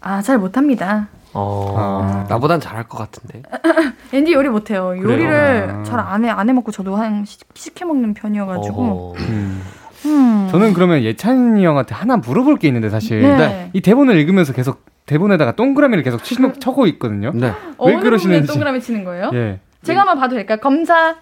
[0.00, 1.08] 아, 잘 못합니다.
[1.34, 1.74] 어.
[1.76, 3.42] 아, 나보단 잘할 것 같은데.
[4.12, 4.94] 앤디 요리 못해요.
[4.96, 5.82] 요리를 아.
[5.82, 9.16] 잘안 해, 안 해먹고 저도 한 시켜 먹는 편이어가지고.
[9.18, 9.62] 음.
[10.06, 10.48] 음.
[10.50, 13.36] 저는 그러면 예찬이 형한테 하나 물어볼 게 있는데 사실 네.
[13.36, 13.70] 네.
[13.72, 17.32] 이 대본을 읽으면서 계속 대본에다가 동그라미를 계속 치는 그 쳐고 있거든요.
[17.34, 17.52] 네.
[17.84, 18.46] 왜 그러시는지.
[18.46, 19.30] 동그라미 치는 거예요?
[19.34, 19.60] 예.
[19.82, 20.58] 제가 한번 봐도 될까요?
[20.60, 21.16] 검사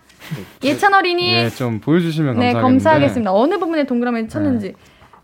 [0.62, 1.30] 예찬 어린이.
[1.32, 2.58] 네, 좀 보여주시면 감사하겠는데.
[2.58, 3.32] 네, 검사하겠습니다.
[3.32, 4.68] 어느 부분에 동그라미 쳤는지.
[4.68, 4.74] 네.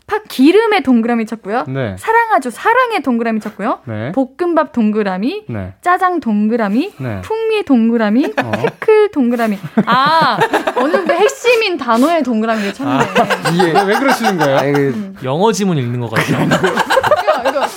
[0.05, 1.63] 파 기름에 동그라미 쳤고요.
[1.67, 1.95] 네.
[1.97, 2.49] 사랑하죠.
[2.49, 3.79] 사랑에 동그라미 쳤고요.
[3.85, 4.11] 네.
[4.11, 5.73] 볶음밥 동그라미, 네.
[5.81, 7.21] 짜장 동그라미, 네.
[7.21, 8.51] 풍미 동그라미, 어.
[8.51, 9.57] 태클 동그라미.
[9.85, 10.37] 아
[10.75, 12.91] 어느 정도 핵심인 단어의 동그라미를 쳤네.
[12.91, 13.71] 아, 이해.
[13.85, 14.57] 왜 그러시는 거예요?
[14.57, 15.15] 아, 음.
[15.23, 16.47] 영어 지문 읽는 것 같아요.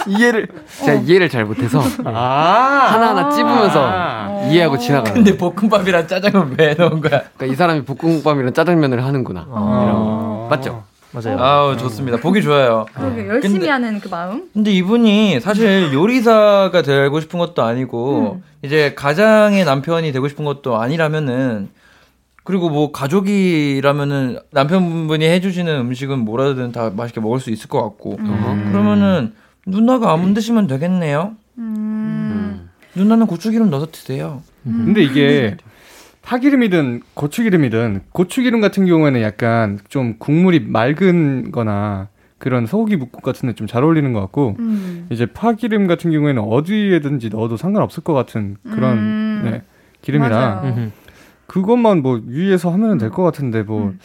[0.09, 0.49] 이해를
[0.85, 1.03] 제가 어.
[1.03, 5.15] 이해를 잘 못해서 아~ 하나하나 찝으면서 아~ 이해하고 지나가요.
[5.15, 7.23] 근데 볶음밥이랑 짜장면 왜 넣은 거야?
[7.37, 9.47] 그러니까 이 사람이 볶음밥이랑 짜장면을 하는구나.
[9.49, 10.85] 아~ 맞죠?
[11.17, 11.39] 맞아요.
[11.39, 12.19] 아우 좋습니다.
[12.19, 12.85] 보기 좋아요.
[12.93, 14.51] 그러게 열심히 근데, 하는 그 마음.
[14.53, 18.43] 근데 이분이 사실 요리사가 되고 싶은 것도 아니고 음.
[18.63, 21.71] 이제 가장의 남편이 되고 싶은 것도 아니라면은
[22.45, 28.69] 그리고 뭐 가족이라면은 남편분이 해주시는 음식은 뭐라든 다 맛있게 먹을 수 있을 것 같고 음.
[28.71, 29.33] 그러면은
[29.65, 31.35] 누나가 안 드시면 되겠네요.
[31.59, 32.69] 음.
[32.95, 34.43] 누나는 고추기름 넣어서 드세요.
[34.65, 35.57] 근데 이게
[36.31, 42.09] 파기름이든 고추기름이든 고추기름 같은 경우에는 약간 좀 국물이 맑은 거나
[42.39, 45.07] 그런 소고기 묵국 같은 데 좀 잘 어울리는 것 같고 음.
[45.11, 49.41] 이제 파기름 같은 경우에는 어디에든지 넣어도 상관없을 것 같은 그런 음.
[49.45, 49.63] 네,
[50.03, 50.63] 기름이라
[51.47, 53.99] 그것만 뭐 유의해서 하면 될 것 같은데 뭐 음.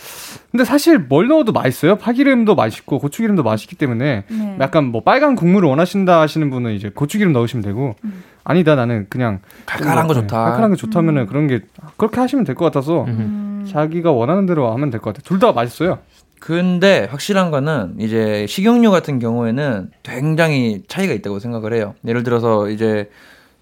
[0.51, 4.57] 근데 사실 뭘 넣어도 맛있어요 파기름도 맛있고 고추기름도 맛있기 때문에 네.
[4.59, 8.23] 약간 뭐 빨간 국물을 원하신다 하시는 분은 이제 고추기름 넣으시면 되고 음.
[8.43, 11.27] 아니다 나는 그냥 칼칼한 거 좋다 칼칼한 거 좋다면은 음.
[11.27, 11.61] 그런 게
[11.97, 13.65] 그렇게 하시면 될 것 같아서 음.
[13.69, 15.99] 자기가 원하는 대로 하면 될 것 같아요 둘 다 맛있어요
[16.39, 23.09] 근데 확실한 거는 이제 식용유 같은 경우에는 굉장히 차이가 있다고 생각을 해요 예를 들어서 이제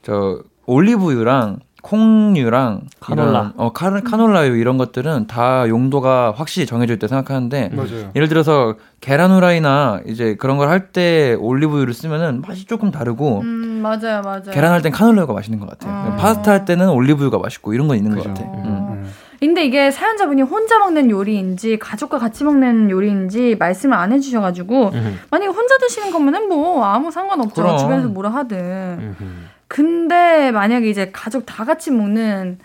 [0.02, 3.30] 저 올리브유랑 콩류랑 카놀라.
[3.30, 8.12] 이런 어 카, 카놀라유 이런 것들은 다 용도가 확실히 정해져 있다 생각하는데 맞아요.
[8.16, 13.80] 예를 들어서 계란 후라이나 이제 그런 걸 할 때 올리브유를 쓰면은 맛이 조금 다르고 음
[13.82, 16.16] 맞아요 맞아요 계란 할 땐 카놀라유가 맛있는 것 같아요 아.
[16.16, 18.24] 파스타 할 때는 올리브유가 맛있고 이런 건 있는 그죠.
[18.24, 18.66] 것 같아요 음.
[18.66, 19.14] 음.
[19.40, 25.20] 근데 이게 사연자분이 혼자 먹는 요리인지 가족과 같이 먹는 요리인지 말씀을 안 해주셔가지고 음.
[25.32, 27.78] 만약에 혼자 드시는 거면은 뭐 아무 상관없죠 그럼.
[27.78, 29.48] 주변에서 뭐라 하든 음.
[29.70, 32.58] 근데 만약에 이제 가족 다 같이 먹는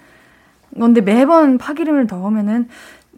[0.77, 2.69] 건데 매번 파기름을 넣으면은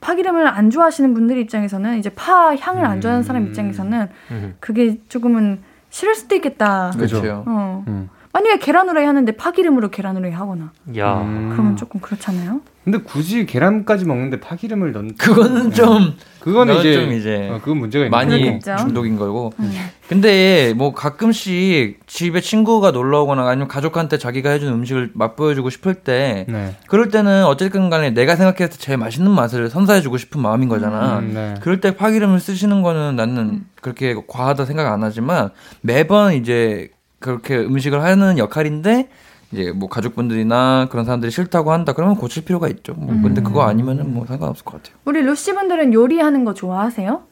[0.01, 3.49] 파기름을 안 좋아하시는 분들 입장에서는 이제 파 향을 안 좋아하는 사람 음.
[3.49, 4.55] 입장에서는 음.
[4.61, 6.91] 그게 조금은 싫을 수도 있겠다.
[6.95, 7.45] 그렇죠.
[7.47, 7.85] 어.
[7.87, 8.11] 음.
[8.37, 10.71] 만약에 계란 후라이 하는데 파기 름으로 계란 후라이 하거나.
[10.99, 11.15] 야.
[11.53, 12.61] 그러면 조금 그렇잖아요.
[12.85, 18.09] 근데 굳이 계란까지 먹는데 파기름을 넣는 그거는 좀 그거는 이제 좀 이제 어, 그건 문제가
[18.11, 18.77] 많이 그렇겠죠?
[18.77, 19.53] 중독인 거고.
[19.59, 19.73] 음.
[20.09, 25.95] 근데 뭐 가끔씩 집에 친구가 놀러 오거나 아니면 가족한테 자기가 해준 음식을 맛보여 주고 싶을
[25.95, 26.77] 때 네.
[26.87, 31.21] 그럴 때는 어쨌든 간에 내가 생각했을 때 제일 맛있는 맛을 선사해 주고 싶은 마음인 거잖아.
[31.21, 31.55] 음, 네.
[31.63, 33.67] 그럴 때 파기름을 쓰시는 거는 나는 음.
[33.81, 35.51] 그렇게 과하다 생각 안 하지만
[35.81, 39.09] 매번 이제 그렇게 음식을 하는 역할인데
[39.53, 42.95] 이제 뭐 가족분들이나 그런 사람들이 싫다고 한다 그러면 고칠 필요가 있죠.
[42.95, 43.23] 뭐 음.
[43.23, 44.97] 근데 그거 아니면은 뭐 상관없을 것 같아요.
[45.05, 47.23] 우리 루시 분들은 요리하는 거 좋아하세요?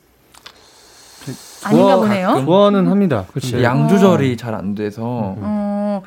[1.64, 2.42] 아닌가 보네요.
[2.44, 3.24] 좋아는 합니다.
[3.30, 3.62] 그렇죠.
[3.62, 6.02] 양 조절이 잘 안 돼서 어,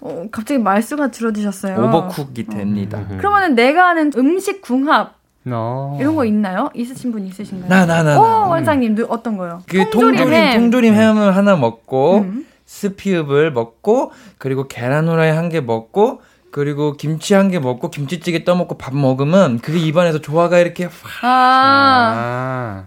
[0.00, 1.76] 어, 갑자기 말수가 줄어드셨어요.
[1.84, 2.98] 오버쿡이 됩니다.
[3.10, 3.16] 어.
[3.18, 5.16] 그러면은 내가 하는 음식 궁합
[5.46, 5.96] No.
[6.00, 6.70] 이런 거 있나요?
[6.72, 7.68] 있으신 분 있으신가요?
[7.68, 8.18] 나 나 나.
[8.18, 9.60] 오 원장님 어떤 거요?
[9.68, 10.60] 그 통조림 햄.
[10.60, 12.46] 통조림 햄을 하나 먹고 음.
[12.76, 18.78] 스피읍을 먹고 그리고 계란 후라이 한 개 먹고 그리고 김치 한 개 먹고 김치찌개 떠먹고
[18.78, 20.86] 밥 먹으면 그게 입안에서 조화가 이렇게
[21.22, 21.26] 아.
[21.26, 22.84] 아.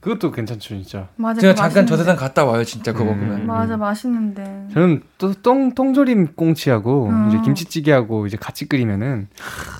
[0.00, 1.06] 그것도 괜찮죠, 진짜.
[1.14, 1.40] 맞아.
[1.40, 3.20] 제가 잠깐 저 세상 갔다 와요, 진짜 그거 음.
[3.20, 3.46] 먹으면.
[3.46, 4.66] 맞아, 맛있는데.
[4.74, 7.28] 저는 또 똥, 똥조림 꽁치하고 음.
[7.28, 9.28] 이제 김치찌개하고 이제 같이 끓이면은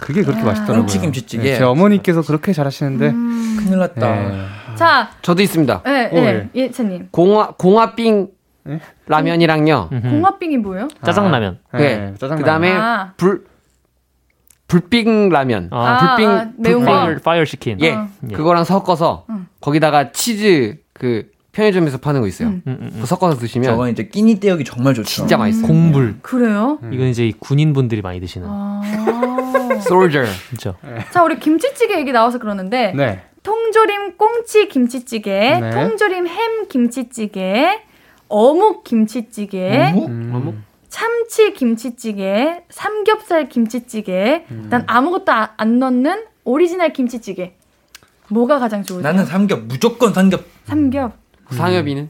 [0.00, 0.44] 그게 그렇게 아.
[0.44, 0.82] 맛있더라고요.
[0.82, 1.42] 꽁치 김치찌개.
[1.42, 3.56] 네, 제 어머니께서 그렇게 잘하시는데 음.
[3.58, 4.14] 큰일 났다.
[4.14, 4.46] 네.
[4.76, 5.82] 자, 저도 있습니다.
[5.84, 7.08] 네, 네, 예, 예찬님.
[7.10, 8.28] 공화 공화빙
[8.64, 8.80] 네?
[9.06, 9.90] 라면이랑요.
[9.90, 10.88] 공화빙이 뭐예요?
[11.04, 11.58] 짜장라면.
[11.70, 11.96] 아, 네.
[11.96, 12.14] 네.
[12.14, 12.38] 짜장라면.
[12.38, 13.12] 그다음에 아.
[13.16, 13.44] 불
[14.68, 15.68] 불빙 라면.
[15.70, 17.14] 아, 불빙 아, 매운 거.
[17.22, 17.78] fire chicken.
[17.80, 17.92] 예.
[17.92, 18.08] 어.
[18.32, 19.46] 그거랑 섞어서 응.
[19.60, 22.48] 거기다가 치즈 그 편의점에서 파는 거 있어요.
[22.48, 22.62] 음.
[22.66, 23.04] 음, 음.
[23.04, 25.06] 섞어서 드시면 저건 이제 끼니 떼우기 정말 좋죠.
[25.08, 25.66] 진짜 맛있어.
[25.66, 26.20] 공불.
[26.22, 26.78] 그래요?
[26.82, 26.92] 음.
[26.94, 28.46] 이건 이제 군인분들이 많이 드시는.
[28.48, 28.80] 아~
[29.86, 30.22] Soldier.
[30.48, 30.76] 그렇죠.
[31.10, 33.22] 자, 우리 김치찌개 얘기 나와서 그러는데 네.
[33.42, 35.70] 통조림 꽁치 김치찌개, 네.
[35.70, 37.82] 통조림 햄 김치찌개,
[38.32, 40.08] 어묵 김치찌개, 어묵?
[40.08, 40.64] 음.
[40.88, 44.68] 참치 김치찌개, 삼겹살 김치찌개, 음.
[44.70, 47.52] 난 아무것도 아, 안 넣는 오리지널 김치찌개.
[48.28, 49.02] 뭐가 가장 좋으세요?
[49.02, 50.44] 나는 삼겹, 무조건 삼겹.
[50.64, 51.12] 삼겹.
[51.50, 52.08] 상엽이는?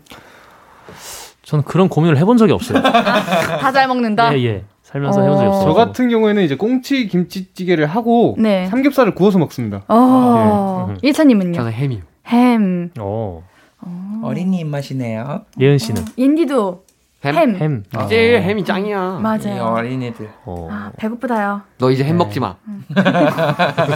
[1.42, 2.80] 저는 그런 고민을 해본 적이 없어요.
[3.60, 4.36] 다잘 먹는다?
[4.38, 4.64] 예, 예.
[4.84, 5.22] 살면서 어...
[5.24, 5.64] 해본 적이 없어요.
[5.64, 8.66] 저 같은 경우에는 이제 꽁치 김치찌개를 하고 네.
[8.68, 9.82] 삼겹살을 구워서 먹습니다.
[9.88, 10.88] 어...
[10.90, 11.08] 예.
[11.08, 11.54] 일차님은요?
[11.54, 12.00] 저는 햄이요.
[12.28, 12.90] 햄.
[13.00, 13.42] 어.
[13.82, 14.20] 어...
[14.24, 15.42] 어린이 입맛이네요.
[15.60, 16.02] 예은 씨는?
[16.02, 16.04] 어...
[16.16, 16.84] 인디도
[17.24, 17.36] 햄.
[17.36, 17.54] 햄.
[17.54, 17.84] 햄.
[18.04, 18.40] 이제 아.
[18.48, 19.20] 햄이 짱이야.
[19.22, 19.62] 맞아요.
[19.76, 20.28] 어린이들.
[20.44, 20.68] 어.
[20.72, 21.62] 아, 배고프다요.
[21.78, 22.24] 너 이제 햄 네.
[22.24, 22.56] 먹지 마.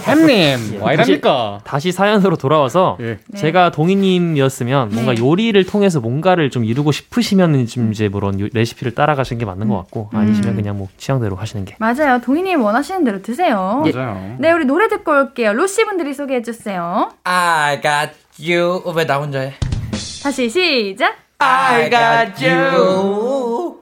[0.07, 1.59] 햄님, 와 이랍니까?
[1.65, 3.19] 다시 사연으로 돌아와서 예.
[3.27, 3.37] 네.
[3.39, 5.21] 제가 동희님이었으면 뭔가 네.
[5.21, 9.79] 요리를 통해서 뭔가를 좀 이루고 싶으시면 좀 이제 그런 레시피를 따라가시는 게 맞는 것 음.
[9.83, 10.19] 같고 음.
[10.19, 11.75] 아니시면 그냥 뭐 취향대로 하시는 게.
[11.81, 12.21] 맞아요.
[12.21, 13.83] 동희님 원하시는 대로 드세요.
[13.93, 14.37] 맞아요.
[14.39, 15.53] 네, 우리 노래 듣고 올게요.
[15.53, 17.11] 로시 분들이 소개해 주세요.
[17.25, 18.83] I got you.
[18.97, 19.55] 왜 나 혼자 해?
[20.27, 21.15] 다시 시작.
[21.39, 23.79] I got you.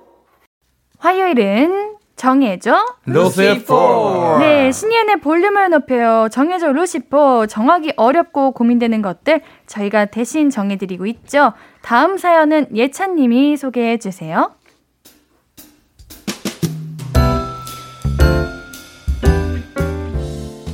[0.99, 4.37] 화요일은 정해줘 루시포.
[4.41, 6.29] 네, 신예은의 볼륨을 높여요.
[6.31, 7.47] 정해줘 루시포.
[7.47, 11.55] 정하기 어렵고 고민되는 것들 저희가 대신 정해드리고 있죠.
[11.81, 14.53] 다음 사연은 예찬님이 소개해 주세요.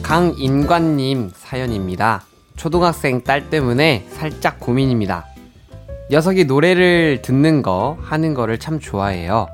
[0.02, 2.24] 강인관님 사연입니다.
[2.56, 5.29] 초등학생 딸 때문에 살짝 고민입니다.
[6.10, 9.46] 녀석이 노래를 듣는 거, 하는 거를 참 좋아해요.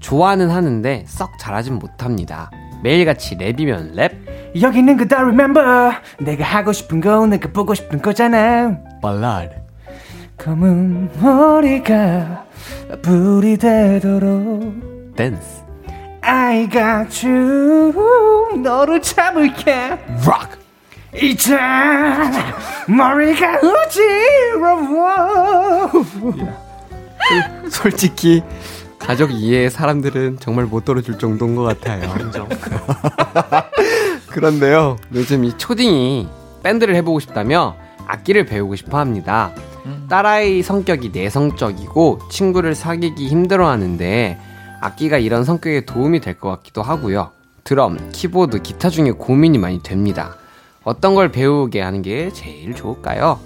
[0.00, 2.50] 좋아는 하는데 썩 잘하진 못합니다.
[2.82, 4.12] 매일같이 랩이면 랩?
[4.62, 5.92] 여기 있는 거다 remember.
[6.18, 8.78] 내가 하고 싶은 거 내가 보고 싶은 거잖아.
[9.02, 9.50] 발라드.
[10.38, 12.46] 검은 머리가
[13.02, 15.62] 파뿌리 되도록 댄스
[16.22, 18.56] I got you.
[18.62, 19.90] 너를 참을게.
[20.24, 20.67] 록
[21.14, 21.56] 이제
[22.86, 25.08] 머리가 어지러워.
[27.70, 28.42] 솔직히
[28.98, 32.12] 가족 이해의 사람들은 정말 못 들어줄 정도인 것 같아요.
[34.28, 36.28] 그런데요, 요즘 이 초딩이
[36.62, 39.52] 밴드를 해보고 싶다며 악기를 배우고 싶어 합니다.
[39.86, 40.06] 음.
[40.10, 44.38] 딸아이 성격이 내성적이고 친구를 사귀기 힘들어 하는데
[44.80, 47.30] 악기가 이런 성격에 도움이 될 것 같기도 하고요.
[47.64, 50.36] 드럼, 키보드, 기타 중에 고민이 많이 됩니다.
[50.88, 53.38] 어떤 걸 배우게 하는 게 제일 좋을까요?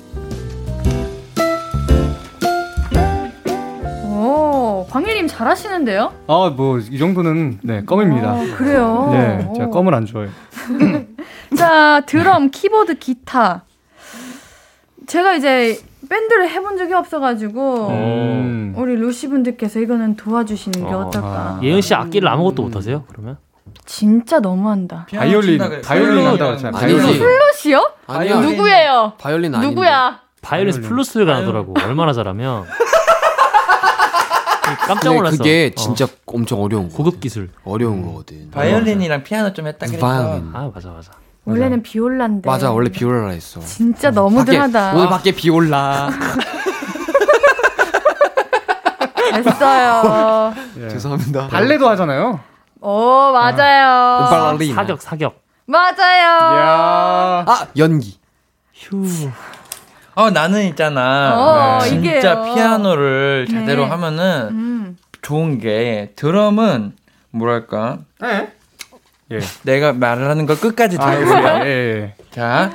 [4.05, 6.12] 오, 광일님 잘하시는데요?
[6.28, 8.30] 아, 뭐, 이 정도는, 네, 껌입니다.
[8.30, 9.09] 아, 그래요?
[9.12, 10.30] 네, 제가 껌을 안 좋아해요.
[11.59, 13.64] 자, 드럼, 키보드, 기타.
[15.09, 18.74] 제가 이제 밴드를 해본 적이 없어가지고, 음.
[18.76, 21.07] 우리 루시 분들께서 이거는 도와주시는 게 어.
[21.07, 21.59] 어떨까.
[21.61, 23.03] 예은 씨 악기를 아무것도 못하세요?
[23.09, 23.36] 그러면?
[23.85, 25.07] 진짜 너무한다.
[25.14, 26.80] 바이올린, 바이올린 한다고 했잖아요.
[26.80, 27.18] 바이올린.
[27.18, 27.93] 플루스요?
[28.07, 28.41] 아니요.
[28.41, 29.14] 누구예요?
[29.18, 29.68] 바이올린 아닌데.
[29.74, 30.20] 누구야?
[30.41, 31.74] 바이올린 플루스가 나더라고.
[31.83, 32.64] 얼마나 잘하면.
[34.87, 35.37] 깜짝 놀랐어.
[35.37, 36.09] 그게 진짜 어.
[36.26, 37.51] 엄청 어려운 고급 기술.
[37.64, 38.51] 어려운 거거든.
[38.51, 40.07] 바이올린이랑 피아노 좀 했다 그랬어.
[40.07, 41.12] 아 맞아 맞아.
[41.45, 42.49] 원래는 비올라인데.
[42.49, 43.61] 맞아 원래 비올라 했어.
[43.61, 44.95] 진짜 너무들하다.
[44.95, 46.11] 오늘 밖에 비올라.
[49.43, 50.55] 됐어요.
[50.78, 50.89] 예.
[50.91, 51.49] 죄송합니다.
[51.49, 52.41] 발레도 하잖아요.
[52.83, 53.87] 오, 맞아요.
[54.26, 55.41] 아, 사격, 사격.
[55.66, 56.59] 맞아요.
[56.59, 57.45] 야.
[57.47, 58.18] 아, 연기.
[58.74, 59.05] 휴.
[60.16, 61.35] 어, 나는 있잖아.
[61.39, 61.89] 어, 네.
[61.89, 62.55] 진짜 이게요.
[62.55, 63.89] 피아노를 제대로 네.
[63.89, 64.97] 하면은 음.
[65.22, 66.95] 좋은 게 드럼은
[67.30, 68.01] 뭐랄까?
[68.20, 68.53] 네.
[69.30, 69.39] 예.
[69.62, 71.47] 내가 말을 하는 걸 끝까지 들어보세요.
[71.47, 72.14] 아, 예, 예.
[72.33, 72.70] 자,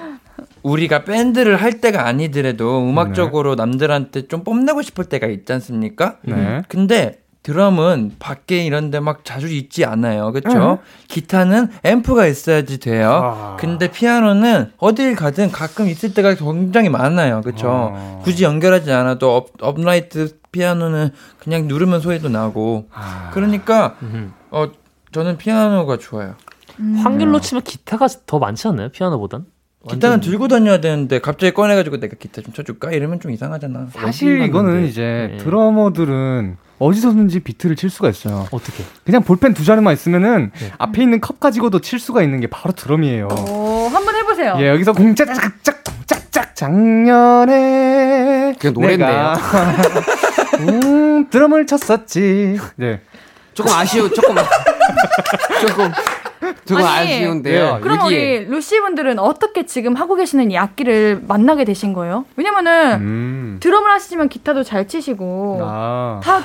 [0.64, 3.62] 우리가 밴드를 할 때가 아니더라도 음악적으로 네.
[3.62, 6.16] 남들한테 좀 뽐내고 싶을 때가 있지 않습니까?
[6.24, 6.62] 네.
[6.70, 10.34] 근데 드럼은 밖에 이런데 막 자주 있지 않아요.
[10.34, 10.80] 그렇죠?
[11.08, 13.10] 기타는 앰프가 있어야지 돼요.
[13.10, 13.56] 아.
[13.58, 17.40] 근데 피아노는 어딜 가든 가끔 있을 때가 굉장히 많아요.
[17.40, 17.94] 그렇죠?
[17.96, 18.20] 아.
[18.22, 22.90] 굳이 연결하지 않아도 업, 업라이트 피아노는 그냥 누르면 소리도 나고.
[22.92, 23.30] 아.
[23.34, 23.96] 그러니까
[24.52, 24.68] 어
[25.14, 26.36] 저는 피아노가 좋아요.
[26.82, 27.00] 음.
[27.02, 28.90] 확률로 치면 기타가 더 많지 않나요?
[28.90, 29.46] 피아노보단?
[29.88, 33.88] 기타는 들고 다녀야 되는데 갑자기 꺼내가지고 내가 기타 좀 쳐줄까 이러면 좀 이상하잖아.
[33.94, 35.38] 사실 이거는 이제 네.
[35.38, 38.48] 드러머들은 어디서든지 비트를 칠 수가 있어요.
[38.52, 38.84] 어떻게?
[39.04, 40.72] 그냥 볼펜 두 자루만 있으면은 네.
[40.78, 43.28] 앞에 있는 컵 가지고도 칠 수가 있는 게 바로 드럼이에요.
[43.28, 44.56] 오, 한번 해보세요.
[44.60, 45.54] 예, 여기서 공짜짝짝
[46.06, 49.34] 짝짝 작년에 그 노래인데요.
[50.60, 52.60] 음, 드럼을 쳤었지.
[52.76, 53.02] 네.
[53.54, 54.36] 조금 아쉬워, 조금.
[55.68, 55.92] 조금.
[56.66, 57.76] 조금 아니, 아쉬운데요.
[57.76, 57.80] 네.
[57.82, 62.26] 그럼 우리 루시 분들은 어떻게 지금 하고 계시는 이 악기를 만나게 되신 거예요?
[62.36, 63.58] 왜냐면은 음.
[63.60, 66.20] 드럼을 하시지만 기타도 잘 치시고 아.
[66.24, 66.42] 다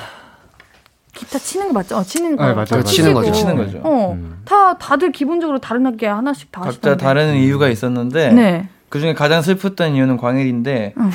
[1.13, 1.97] 기타 치는 거 맞죠?
[1.97, 2.45] 어, 치는 거.
[2.47, 2.83] 네, 맞아요.
[2.83, 3.31] 치는 거죠.
[3.31, 3.79] 치는 거죠.
[3.83, 4.41] 어, 음.
[4.45, 7.03] 다 다들 기본적으로 다른 악기 하나씩 다 각자 하시던데.
[7.03, 8.69] 다른 이유가 있었는데 네.
[8.89, 10.93] 그 중에 가장 슬펐던 이유는 광일인데.
[10.97, 11.09] 어.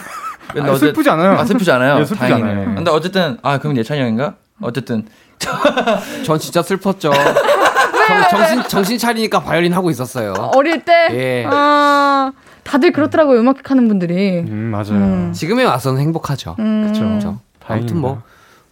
[0.52, 1.32] 근데 아, 어제, 슬프지 않아요.
[1.32, 2.00] 아, 슬프지 않아요.
[2.00, 2.52] 예, 슬프지 다행이네요.
[2.62, 2.74] 않아요.
[2.76, 4.36] 근데 어쨌든 아 그럼 예찬이 형인가?
[4.62, 5.04] 어쨌든
[6.24, 7.10] 전 진짜 슬펐죠.
[8.30, 10.32] 정 신 정신 차리니까 바이올린 하고 있었어요.
[10.54, 10.92] 어릴 때.
[11.12, 11.46] 예.
[11.50, 12.32] 아,
[12.64, 13.38] 다들 그렇더라고요.
[13.40, 14.40] 음악 하는 분들이.
[14.40, 14.92] 음, 맞아요.
[14.92, 15.32] 음.
[15.34, 16.56] 지금에 와서는 행복하죠.
[16.58, 16.92] 음.
[16.92, 17.40] 그렇죠.
[17.66, 18.22] 아무튼 뭐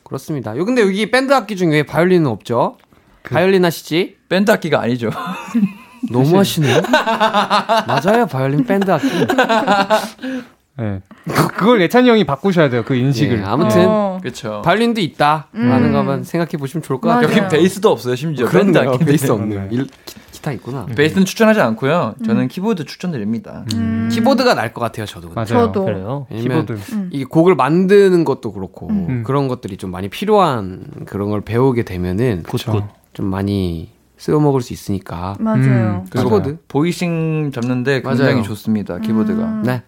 [0.05, 0.57] 그렇습니다.
[0.57, 2.79] 요 근데 여기 밴드 악기 중에 바이올린은 없죠?
[3.23, 3.35] 그...
[3.35, 4.17] 바이올린 하시지?
[4.29, 5.11] 밴드 악기가 아니죠.
[6.11, 6.81] 너무 하시네요.
[7.87, 9.09] 맞아요, 바이올린 밴드 악기.
[10.79, 11.01] 네.
[11.57, 12.83] 그걸 예찬이 형이 바꾸셔야 돼요.
[12.87, 13.39] 그 인식을.
[13.39, 14.19] 네, 아무튼 어.
[14.23, 14.63] 그렇죠.
[14.65, 15.93] 바이올린도 있다라는 음.
[15.93, 17.29] 것만 생각해 보시면 좋을 것 같아요.
[17.37, 18.47] 여기 베이스도 없어요, 심지어.
[18.49, 19.69] 밴드 악기 베이스 없네.
[19.71, 19.87] 일,
[20.33, 20.87] 기 타 있구나.
[20.89, 20.95] 음.
[20.95, 22.15] 베이스는 추천하지 않고요.
[22.25, 22.49] 저는 음.
[22.49, 23.65] 키보드 추천드립니다.
[23.75, 24.09] 음.
[24.13, 25.31] 키보드가 날 것 같아요, 저도.
[25.35, 25.47] 맞아요.
[25.49, 25.85] 저도.
[25.87, 26.27] 그래요.
[26.31, 26.79] 키보드.
[26.93, 27.09] 음.
[27.11, 28.89] 이 곡을 만드는 것도 그렇고
[29.25, 32.45] 그런 것들이 좀 많이 필요한 그런 걸 배우게 되면은
[33.15, 35.35] 좀 많이 쓰여 먹을 수 있으니까.
[35.41, 36.05] 맞아요.
[36.15, 38.43] 키보드 보이싱 잡는데 굉장히 맞아요.
[38.45, 38.99] 좋습니다.
[39.01, 39.63] 키보드가.
[39.65, 39.83] 네.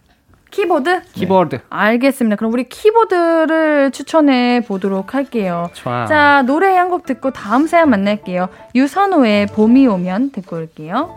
[0.51, 1.03] 키보드?
[1.13, 1.57] 키보드.
[1.57, 1.63] 네.
[1.69, 2.37] 알겠습니다.
[2.37, 5.71] 그럼 우리 키보드를 추천해 보도록 할게요.
[5.75, 6.07] 좋아.
[6.07, 8.49] 자, 노래 한 곡 듣고 다음 사연 만날게요.
[8.75, 11.15] 유선호의 봄이 오면 듣고 올게요.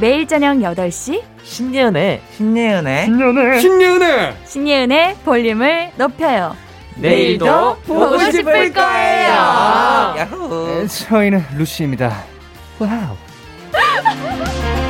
[0.00, 6.56] 매일 저녁 8시 신예은의 신예은의 신예은의 신예은의 신예은의 볼륨을 높여요.
[6.96, 9.30] 내일도 보고 싶을 거예요.
[9.30, 10.66] 야호.
[10.66, 12.24] 네, 저희는 루시입니다.
[12.80, 13.14] 와우.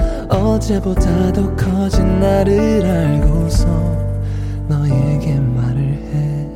[0.31, 3.67] 어제보다 더 커진 나를 알고서
[4.67, 6.47] 너에게 말을 해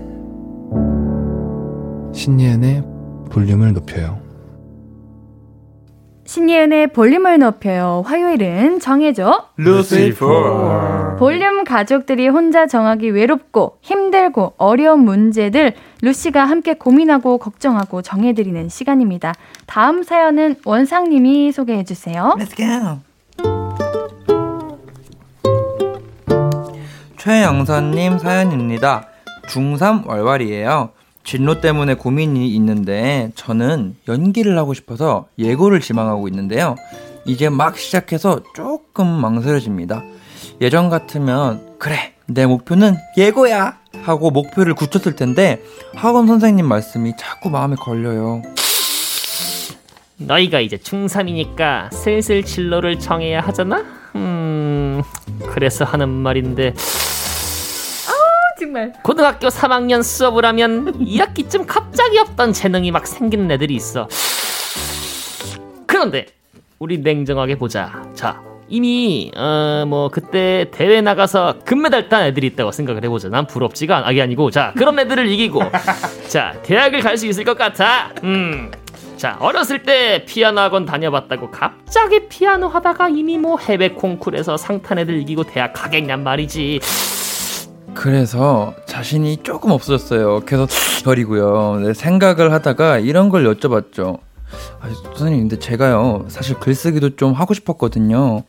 [2.14, 2.84] 신예은의
[3.30, 4.26] 볼륨을 높여요
[6.28, 8.04] 신예은의 볼륨을 높여요.
[8.06, 9.50] 화요일은 정해줘.
[9.58, 11.16] 루시퍼.
[11.20, 19.34] 볼륨 가족들이 혼자 정하기 외롭고 힘들고 어려운 문제들 루시가 함께 고민하고 걱정하고 정해드리는 시간입니다.
[19.68, 22.36] 다음 사연은 원상님이 소개해주세요.
[22.40, 23.00] Let's go.
[27.26, 29.08] 최영선님 사연입니다.
[29.48, 30.92] 중3 월월이에요.
[31.24, 36.76] 진로 때문에 고민이 있는데 저는 연기를 하고 싶어서 예고를 지망하고 있는데요.
[37.26, 40.04] 이제 막 시작해서 조금 망설여집니다.
[40.62, 45.64] 예전 같으면 그래 내 목표는 예고야 하고 목표를 굳혔을 텐데
[45.96, 48.44] 학원 선생님 말씀이 자꾸 마음에 걸려요.
[50.18, 53.84] 너희가 이제 중3이니까 슬슬 진로를 정해야 하잖아?
[54.14, 55.02] 음,
[55.50, 56.76] 그래서 하는 말인데
[58.60, 58.94] 정말.
[59.04, 64.08] 고등학교 3학년 수업을 하면 2학기쯤 갑자기 없던 재능이 막 생기는 애들이 있어.
[65.86, 66.26] 그런데
[66.80, 68.04] 우리 냉정하게 보자.
[68.14, 73.30] 자, 이미 어 뭐 그때 대회 나가서 금메달 딴 애들이 있다고 생각을 해보자.
[73.30, 74.12] 난 부럽지가.
[74.12, 75.62] 게 아니고 자 그런 애들을 이기고
[76.28, 78.12] 자 대학을 갈 수 있을 것 같아.
[78.24, 78.72] 음.
[79.18, 85.22] 자 어렸을 때 피아노 학원 다녀봤다고 갑자기 피아노 하다가 이미 뭐 해외 콩쿨에서 상탄 애들
[85.22, 86.80] 이기고 대학 가겠냔 말이지.
[87.96, 90.42] 그래서 자신이 조금 없어졌어요.
[90.42, 90.70] 계속
[91.04, 91.80] 버리고요.
[91.80, 94.20] 네, 생각을 하다가 이런 걸 여쭤봤죠.
[94.80, 98.44] 아, 선생님, 근데 제가요, 사실 글쓰기도 좀 하고 싶었거든요.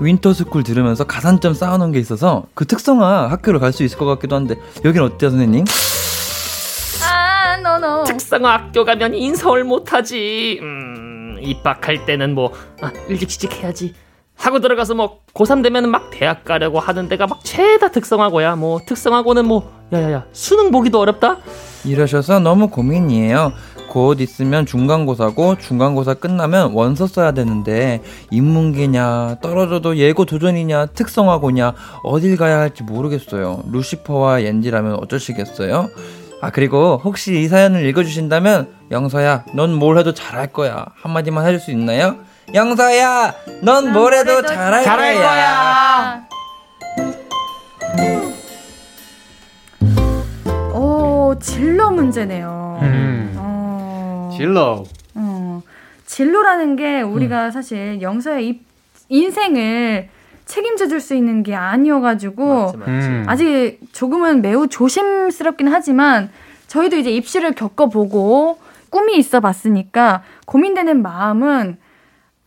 [0.00, 4.34] winter school 들으면서 가산점 쌓아놓은 게 있어서 그 특성화 학교를 갈 수 있을 것 같기도
[4.36, 5.64] 한데, 여긴 어때요, 선생님?
[7.04, 8.04] 아, 노노.
[8.04, 10.58] 특성화 학교 가면 인서울 못하지.
[10.62, 13.94] 음, 입학할 때는 뭐, 아, 일찍지직 해야지.
[14.36, 18.56] 하고 들어가서 뭐 고3 되면 막 대학 가려고 하는 데가 막 죄다 특성화고야.
[18.56, 21.38] 뭐 특성화고는 뭐 야야야 수능 보기도 어렵다?
[21.84, 23.52] 이러셔서 너무 고민이에요.
[23.88, 31.72] 곧 있으면 중간고사고 중간고사 끝나면 원서 써야 되는데 인문계냐 떨어져도 예고 도전이냐 특성화고냐
[32.02, 33.62] 어딜 가야 할지 모르겠어요.
[33.70, 35.88] 루시퍼와 옌지라면 어쩌시겠어요?
[36.42, 40.84] 아 그리고 혹시 이 사연을 읽어주신다면 영서야 넌 뭘 해도 잘할 거야.
[41.00, 42.16] 한마디만 해줄 수 있나요?
[42.54, 46.26] 영서야, 넌 뭐래도 잘할, 잘할 거야.
[50.62, 50.74] 거야.
[50.74, 52.78] 오, 진로 문제네요.
[52.82, 53.34] 음.
[53.36, 54.30] 어...
[54.36, 54.84] 진로.
[55.14, 55.62] 어,
[56.06, 57.50] 진로라는 게 우리가 음.
[57.50, 58.62] 사실 영서의 입,
[59.08, 60.08] 인생을
[60.44, 62.90] 책임져 줄 수 있는 게 아니어가지고 맞지, 맞지.
[63.08, 63.24] 음.
[63.26, 66.30] 아직 조금은 매우 조심스럽긴 하지만
[66.68, 68.58] 저희도 이제 입시를 겪어보고
[68.90, 71.78] 꿈이 있어 봤으니까 고민되는 마음은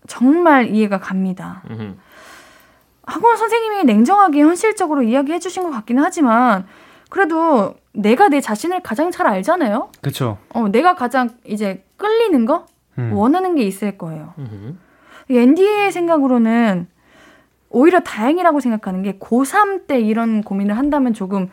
[0.10, 1.62] 정말 이해가 갑니다.
[1.70, 1.96] 음흠.
[3.04, 6.68] 학원 선생님이 냉정하게 현실적으로 이야기해 주신 것 같기는 하지만
[7.10, 9.92] 그래도 내가 내 자신을 가장 잘 알잖아요.
[10.02, 10.38] 그렇죠.
[10.50, 12.66] 어, 내가 가장 이제 끌리는 거,
[12.98, 13.14] 음.
[13.14, 14.34] 원하는 게 있을 거예요.
[15.30, 16.88] 앤디의 생각으로는
[17.70, 21.50] 오히려 다행이라고 생각하는 게 고3 때 이런 고민을 한다면 조금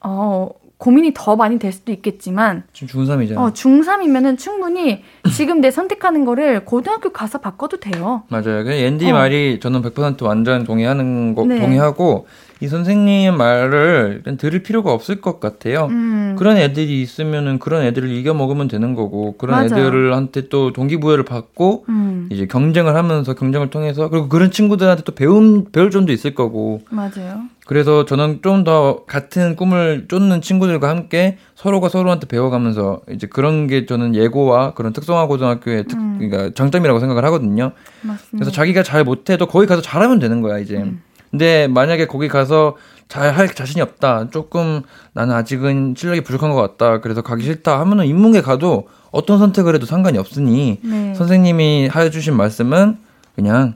[0.00, 0.48] 어
[0.80, 3.36] 고민이 더 많이 될 수도 있겠지만 지금 중3이잖아.
[3.36, 5.02] 어, 중3이면은 충분히
[5.36, 8.22] 지금 내 선택하는 거를 고등학교 가서 바꿔도 돼요.
[8.28, 8.64] 맞아요.
[8.64, 9.12] 그 앤디 어.
[9.12, 11.60] 말이 저는 100% 완전 동의하는 거 네.
[11.60, 12.26] 동의하고
[12.60, 15.86] 이 선생님 말을 들을 필요가 없을 것 같아요.
[15.90, 16.36] 음.
[16.38, 19.86] 그런 애들이 있으면은 그런 애들을 이겨 먹으면 되는 거고 그런 맞아요.
[19.86, 22.28] 애들한테 또 동기부여를 받고 음.
[22.30, 26.82] 이제 경쟁을 하면서 경쟁을 통해서 그리고 그런 친구들한테 또 배운 배울 점도 있을 거고.
[26.90, 27.42] 맞아요.
[27.66, 33.86] 그래서 저는 좀 더 같은 꿈을 쫓는 친구들과 함께 서로가 서로한테 배워가면서 이제 그런 게
[33.86, 36.18] 저는 예고와 그런 특성화 고등학교의 특, 음.
[36.18, 37.72] 그러니까 장점이라고 생각을 하거든요.
[38.02, 38.28] 맞습니다.
[38.32, 40.76] 그래서 자기가 잘 못해도 거기 가서 잘하면 되는 거야 이제.
[40.76, 41.00] 음.
[41.30, 42.76] 근데 만약에 거기 가서
[43.08, 44.28] 잘 할 자신이 없다.
[44.30, 47.00] 조금 나는 아직은 실력이 부족한 것 같다.
[47.00, 51.14] 그래서 가기 싫다 하면은 인문계 가도 어떤 선택을 해도 상관이 없으니 네.
[51.14, 52.98] 선생님이 해주신 말씀은
[53.34, 53.74] 그냥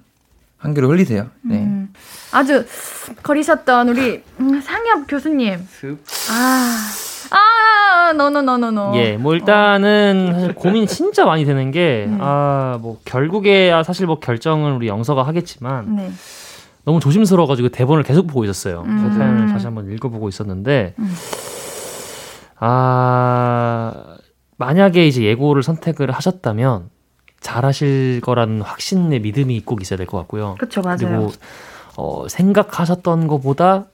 [0.57, 1.27] 한 귀로 흘리세요.
[1.43, 1.57] 네.
[1.57, 1.93] 음.
[2.31, 2.65] 아주
[3.23, 4.23] 거리셨던 우리
[4.63, 5.67] 상엽 교수님.
[6.31, 6.79] 아.
[7.31, 8.93] 아, 너너너너너.
[8.97, 10.53] 예, 뭐 일단은 어.
[10.55, 12.19] 고민 진짜 많이 되는 게, 음.
[12.23, 16.13] 아, 뭐 결국에야 사실 뭐 결정은 우리 영서가 하겠지만, 네.
[16.85, 18.83] 너무 조심스러워가지고 대본을 계속 보고 있었어요.
[18.87, 19.13] 음.
[19.17, 21.15] 사연을 다시 한번 읽어보고 있었는데, 음.
[22.61, 24.17] 아,
[24.57, 26.91] 만약에 이제 예고를 선택을 하셨다면,
[27.41, 30.55] 잘하실 거라는 확신의 믿음이 꼭 있어야 될 것 같고요.
[30.59, 30.99] 그렇죠, 맞아요.
[30.99, 31.31] 그리고
[31.97, 33.85] 어, 생각하셨던 것보다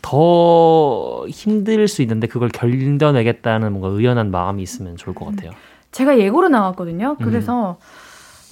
[0.00, 5.50] 더 힘들 수 있는데 그걸 견뎌내겠다는 뭔가 의연한 마음이 있으면 좋을 것 같아요.
[5.92, 7.16] 제가 예고로 나왔거든요.
[7.22, 8.05] 그래서 음.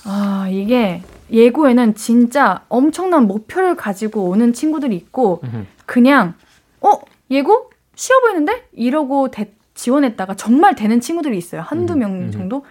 [0.05, 5.67] 아 이게 예고에는 진짜 엄청난 목표를 가지고 오는 친구들이 있고 음.
[5.87, 6.35] 그냥
[6.81, 7.01] 어
[7.31, 11.63] 예고 쉬워 보이는데 이러고 대, 지원했다가 정말 되는 친구들이 있어요.
[11.63, 11.99] 한두 음.
[11.99, 12.65] 명 정도.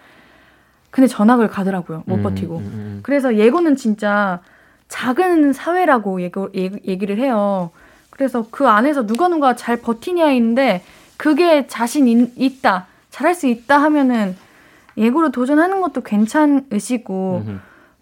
[0.92, 2.04] 근데 전학을 가더라고요.
[2.06, 2.58] 못 음, 버티고.
[2.58, 3.00] 음, 음.
[3.02, 4.42] 그래서 예고는 진짜
[4.90, 7.72] 작은 사회라고 예고, 얘기를 해요.
[8.12, 10.84] 그래서 그 안에서 누가 누가 잘 버티냐인데
[11.18, 14.36] 그게 자신 있, 있다, 잘할 수 있다 하면은
[14.98, 17.44] 예고로 도전하는 것도 괜찮으시고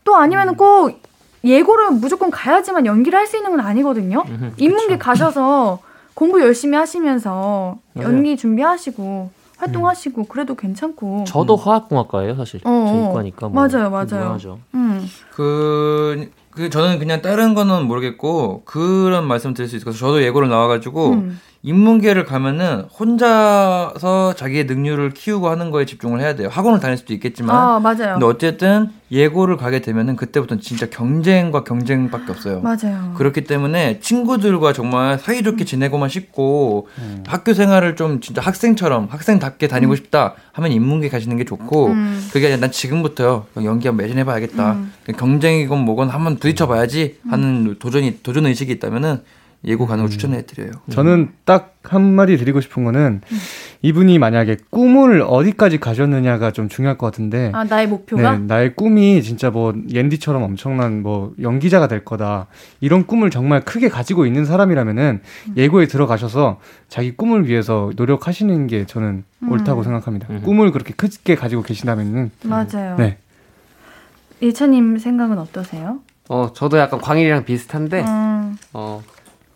[0.04, 1.00] 또 아니면은 꼭
[1.44, 4.24] 예고를 무조건 가야지만 연기를 할 수 있는 건 아니거든요.
[4.58, 5.80] 인문계 가셔서
[6.14, 10.26] 공부 열심히 하시면서 연기 준비하시고 활동하시고 음.
[10.28, 11.24] 그래도 괜찮고.
[11.28, 12.60] 저도 화학공학과예요, 사실.
[12.64, 13.48] 어, 저 이과니까.
[13.50, 14.60] 뭐 맞아요, 맞아요.
[14.74, 15.08] 음.
[15.32, 20.00] 그, 그 저는 그냥 다른 거는 모르겠고 그런 말씀 드릴 수 있을 것 같아요.
[20.10, 21.40] 저도 예고를 나와가지고 음.
[21.64, 26.50] 인문계를 가면은 혼자서 자기의 능률을 키우고 하는 거에 집중을 해야 돼요.
[26.52, 27.56] 학원을 다닐 수도 있겠지만.
[27.56, 28.14] 아, 맞아요.
[28.14, 32.62] 근데 어쨌든 예고를 가게 되면은 그때부터는 진짜 경쟁과 경쟁밖에 없어요.
[32.62, 33.14] 맞아요.
[33.16, 37.24] 그렇기 때문에 친구들과 정말 사이좋게 지내고만 싶고 음.
[37.28, 39.96] 학교 생활을 좀 진짜 학생처럼 학생답게 다니고 음.
[39.98, 42.28] 싶다 하면 인문계 가시는 게 좋고 음.
[42.32, 43.46] 그게 아니라 난 지금부터요.
[43.58, 44.74] 연기 한번 매진 해 봐야겠다.
[44.74, 44.94] 음.
[45.16, 49.22] 경쟁이건 뭐건 한번 부딪혀 봐야지 하는 도전이 도전 의식이 있다면은
[49.64, 50.10] 예고 가는 걸 음.
[50.10, 50.72] 추천해 드려요.
[50.90, 53.38] 저는 딱 한마디 드리고 싶은 거는 음.
[53.84, 57.52] 이분이 만약에 꿈을 어디까지 가셨느냐가 좀 중요할 것 같은데.
[57.54, 58.32] 아, 나의 목표가?
[58.34, 62.48] 네, 나의 꿈이 진짜 뭐 옌디처럼 엄청난 뭐 연기자가 될 거다.
[62.80, 65.54] 이런 꿈을 정말 크게 가지고 있는 사람이라면은 음.
[65.56, 66.60] 예고에 들어가셔서
[66.90, 69.52] 자기 꿈을 위해서 노력하시는 게 저는 음.
[69.52, 70.28] 옳다고 생각합니다.
[70.32, 70.42] 음.
[70.42, 72.96] 꿈을 그렇게 크게 가지고 계신다면은 맞아요.
[72.98, 73.18] 네.
[74.40, 76.00] 일차님 생각은 어떠세요?
[76.30, 78.58] 어, 저도 약간 광일이랑 비슷한데, 음.
[78.74, 79.04] 어,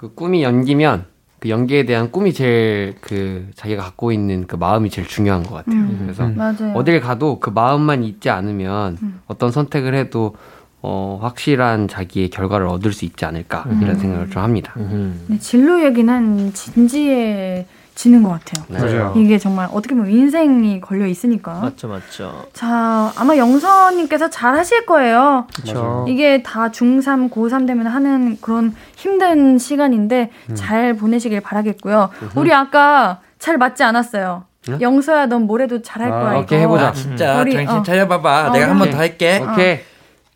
[0.05, 1.05] 그 꿈이 연기면
[1.39, 5.77] 그 연기에 대한 꿈이 제일 그 자기가 갖고 있는 그 마음이 제일 중요한 것 같아요.
[5.77, 5.97] 음.
[6.03, 6.73] 그래서 음.
[6.75, 9.19] 어딜 가도 그 마음만 있지 않으면 음.
[9.25, 10.35] 어떤 선택을 해도
[10.83, 13.99] 어, 확실한 자기의 결과를 얻을 수 있지 않을까 이런 음.
[13.99, 14.73] 생각을 좀 합니다.
[14.77, 15.25] 음.
[15.27, 17.65] 네, 진로 얘기는 진지해
[17.95, 18.65] 지는 것 같아요.
[18.67, 18.77] 네.
[18.79, 19.13] 맞아요.
[19.15, 21.53] 이게 정말 어떻게 보면 인생이 걸려 있으니까.
[21.61, 22.45] 맞죠, 맞죠.
[22.53, 25.47] 자, 아마 영서님께서 잘 하실 거예요.
[25.55, 26.05] 그렇죠.
[26.07, 30.55] 이게 다 중3, 고3 되면 하는 그런 힘든 시간인데 음.
[30.55, 32.09] 잘 보내시길 바라겠고요.
[32.21, 32.29] 으흠.
[32.35, 34.43] 우리 아까 잘 맞지 않았어요.
[34.67, 34.77] 응?
[34.81, 36.37] 영서야, 넌 뭐래도 잘할 아, 거야.
[36.39, 36.87] 오케이, 해보자.
[36.87, 37.39] 아, 진짜.
[37.39, 37.83] 우리, 정신 어.
[37.83, 38.47] 차려봐봐.
[38.47, 39.39] 어, 내가 한 번 더 할게.
[39.41, 39.79] 오케이.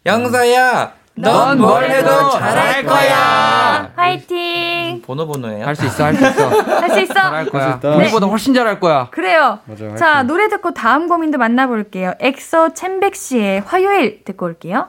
[0.05, 3.91] 영서야, 넌 뭘 해도 잘할 거야.
[3.95, 4.37] 화이팅!
[5.01, 5.65] 번호예요?
[5.65, 6.49] 할 수 있어, 할 수 있어.
[6.81, 7.13] 할 수 있어.
[7.13, 7.79] 잘할 거야.
[7.79, 7.95] 네.
[7.95, 9.07] 우리보다 훨씬 잘할 거야.
[9.11, 9.59] 그래요.
[9.65, 10.23] 맞아요, 자.
[10.23, 12.13] 노래 듣고 다음 고민도 만나볼게요.
[12.19, 14.87] 엑소 첸백시의 화요일 듣고 올게요.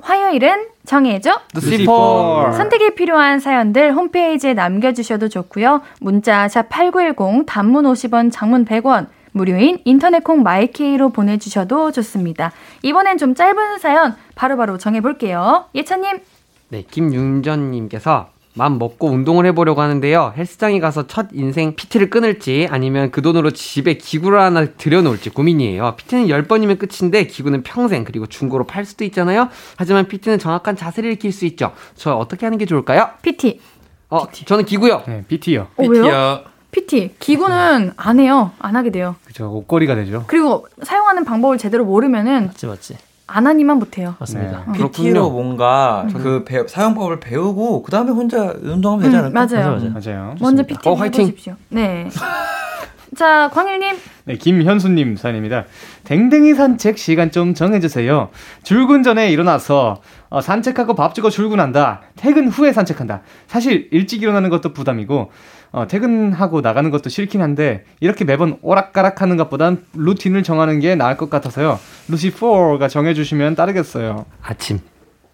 [0.00, 1.40] 화요일은 정해줘.
[1.54, 2.52] 루시퍼.
[2.56, 5.80] 선택이 필요한 사연들 홈페이지에 남겨주셔도 좋고요.
[6.00, 12.50] 문자 샵 8910 단문 50원 장문 100원 무료인 인터넷 콩 마이케이로 보내주셔도 좋습니다.
[12.82, 15.66] 이번엔 좀 짧은 사연 바로바로 정해볼게요.
[15.74, 16.18] 예찬님.
[16.70, 20.34] 네, 김윤전님께서 맘 먹고 운동을 해보려고 하는데요.
[20.36, 25.94] 헬스장에 가서 첫 인생 PT를 끊을지 아니면 그 돈으로 집에 기구를 하나 들여놓을지 고민이에요.
[25.96, 29.48] PT는 10번이면 끝인데 기구는 평생 그리고 중고로 팔 수도 있잖아요.
[29.76, 31.72] 하지만 PT는 정확한 자세를 익힐 수 있죠.
[31.94, 33.10] 저 어떻게 하는 게 좋을까요?
[33.22, 33.60] PT.
[34.10, 35.02] 어, 저는 기구요.
[35.06, 35.68] 네, BT요.
[35.76, 36.40] 어, 왜요?
[36.72, 37.14] PT.
[37.18, 38.50] 기구는 안 해요.
[38.58, 39.16] 안 하게 돼요.
[39.24, 39.50] 그죠.
[39.50, 40.24] 옷걸이가 되죠.
[40.26, 42.96] 그리고 사용하는 방법을 제대로 모르면은 맞지 맞지.
[43.32, 44.14] 안 하니만 못해요.
[44.18, 44.64] 맞습니다.
[44.70, 44.78] 네.
[44.78, 49.46] PT로 뭔가 그 배, 사용법을 배우고 그 다음에 혼자 운동하면 되지 음, 않을까?
[49.46, 49.76] 맞아요.
[49.76, 49.92] 맞아요.
[49.92, 50.34] 맞아요.
[50.40, 51.22] 먼저 PT 어, 화이팅!
[51.22, 51.54] 해보십시오.
[51.70, 52.08] 네.
[53.16, 53.96] 자, 광일님.
[54.24, 55.64] 네, 김현수님 사연입니다.
[56.04, 58.30] 댕댕이 산책 시간 좀 정해주세요.
[58.62, 62.02] 출근 전에 일어나서 어, 산책하고 밥 주고 출근한다.
[62.16, 63.22] 퇴근 후에 산책한다.
[63.48, 65.30] 사실 일찍 일어나는 것도 부담이고
[65.72, 71.16] 어, 퇴근하고 나가는 것도 싫긴 한데 이렇게 매번 오락가락 하는 것보단 루틴을 정하는 게 나을
[71.16, 71.80] 것 같아서요.
[72.10, 74.26] 루시4가 정해주시면 따르겠어요.
[74.42, 74.80] 아침.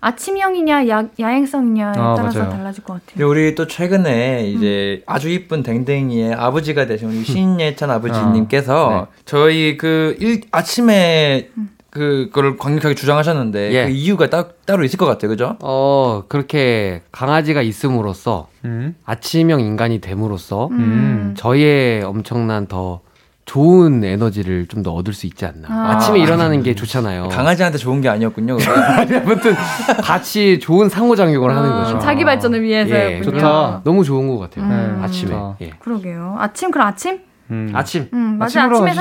[0.01, 2.53] 아침형이냐 야, 야행성이냐에 아, 따라서 맞아요.
[2.53, 3.29] 달라질 것 같아요.
[3.29, 9.21] 우리 또 최근에 이제 아주 이쁜 댕댕이의 아버지가 되신 우리 신예찬 아버지님께서 네.
[9.25, 11.49] 저희 그 일, 아침에
[11.91, 13.85] 그거를 강력하게 주장하셨는데 예.
[13.87, 15.57] 그 이유가 따, 따로 있을 것 같아요, 그죠?
[15.63, 18.95] 어, 그렇게 강아지가 있음으로써 음.
[19.05, 21.35] 아침형 인간이 됨으로써 음.
[21.37, 23.01] 저희의 엄청난 더
[23.47, 25.67] 좋은 에너지를 좀 더 얻을 수 있지 않나.
[25.71, 25.93] 아.
[25.95, 25.99] 아.
[25.99, 27.29] 침에 일어나는 게 좋잖아요.
[27.29, 28.59] 강아지한테 좋은 게 아니었군요.
[29.25, 29.55] 아무튼
[30.03, 31.99] 같이 좋은 상호작용을 하는 어, 거죠.
[31.99, 33.17] 자기 발전을 위해서였군요.
[33.17, 33.81] 예, 좋다.
[33.85, 34.67] 너무 좋은 것 같아요.
[34.67, 35.01] 음.
[35.03, 35.35] 아침에.
[35.63, 35.71] 예.
[35.79, 36.37] 그러게요.
[36.39, 37.21] 아침 그럼 아침?
[37.51, 37.71] 음.
[37.75, 38.09] 아침.
[38.13, 38.65] 음, 맞아.
[38.65, 38.95] 아침으로 아침에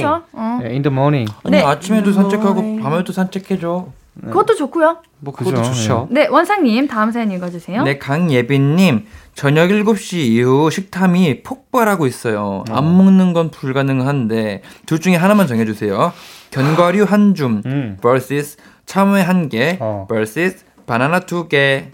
[0.00, 0.22] 좋죠.
[0.32, 0.58] 어.
[0.62, 1.32] 네, in the morning.
[1.44, 1.62] 아니 네.
[1.64, 3.86] 아침에도 산책하고 밤에도 산책해줘.
[4.22, 4.98] 그것도 좋고요.
[5.20, 6.08] 뭐 그것도 그죠, 좋죠.
[6.10, 7.84] 네, 원상님 다음 사연 읽어주세요.
[7.84, 9.06] 네, 강예빈님.
[9.34, 12.64] 저녁 7시 이후 식탐이 폭발하고 있어요.
[12.68, 16.12] 안 먹는 건 불가능한데 둘 중에 하나만 정해주세요.
[16.50, 17.96] 견과류 한 줌 음.
[18.02, 20.06] vs 참외 한 개 어.
[20.10, 21.86] vs 바나나 두 개.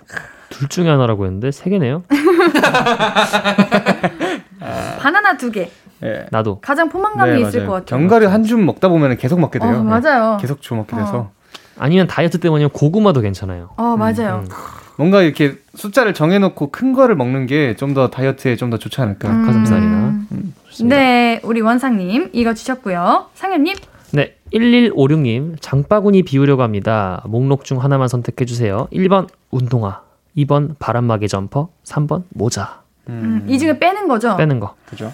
[0.49, 2.03] 둘 중에 하나라고 했는데 세 개네요.
[4.99, 5.71] 바나나 두 개.
[6.03, 6.27] 예.
[6.31, 6.61] 나도.
[6.61, 7.67] 가장 포만감이 네, 있을 맞아요.
[7.69, 7.99] 것 같아요.
[8.01, 9.71] 견과류 한 줌 먹다 보면 계속 먹게 돼요.
[9.71, 10.01] 어, 네.
[10.01, 10.37] 맞아요.
[10.41, 11.31] 계속 주 먹게 돼서.
[11.79, 13.71] 아니면 다이어트 때문이면 고구마도 괜찮아요.
[13.77, 14.45] 어, 맞아요.
[14.45, 14.49] 음.
[14.99, 19.29] 뭔가 이렇게 숫자를 정해놓고 큰 거를 먹는 게 좀 더 다이어트에 좀 더 좋지 않을까.
[19.29, 19.45] 음.
[19.47, 20.15] 가슴살이나.
[20.69, 20.97] 좋습니다.
[20.97, 23.27] 네, 우리 원상님 이거 주셨고요.
[23.35, 23.77] 상현님.
[24.13, 27.23] 네, 1156님, 장바구니 비우려고 합니다.
[27.27, 28.87] 목록 중 하나만 선택해 주세요.
[28.93, 30.01] 1번, 운동화.
[30.37, 31.69] 2번, 바람막이 점퍼.
[31.85, 32.83] 3번, 모자.
[33.09, 34.37] 음, 이 중에 빼는 거죠?
[34.37, 34.75] 빼는 거.
[34.89, 35.13] 그죠?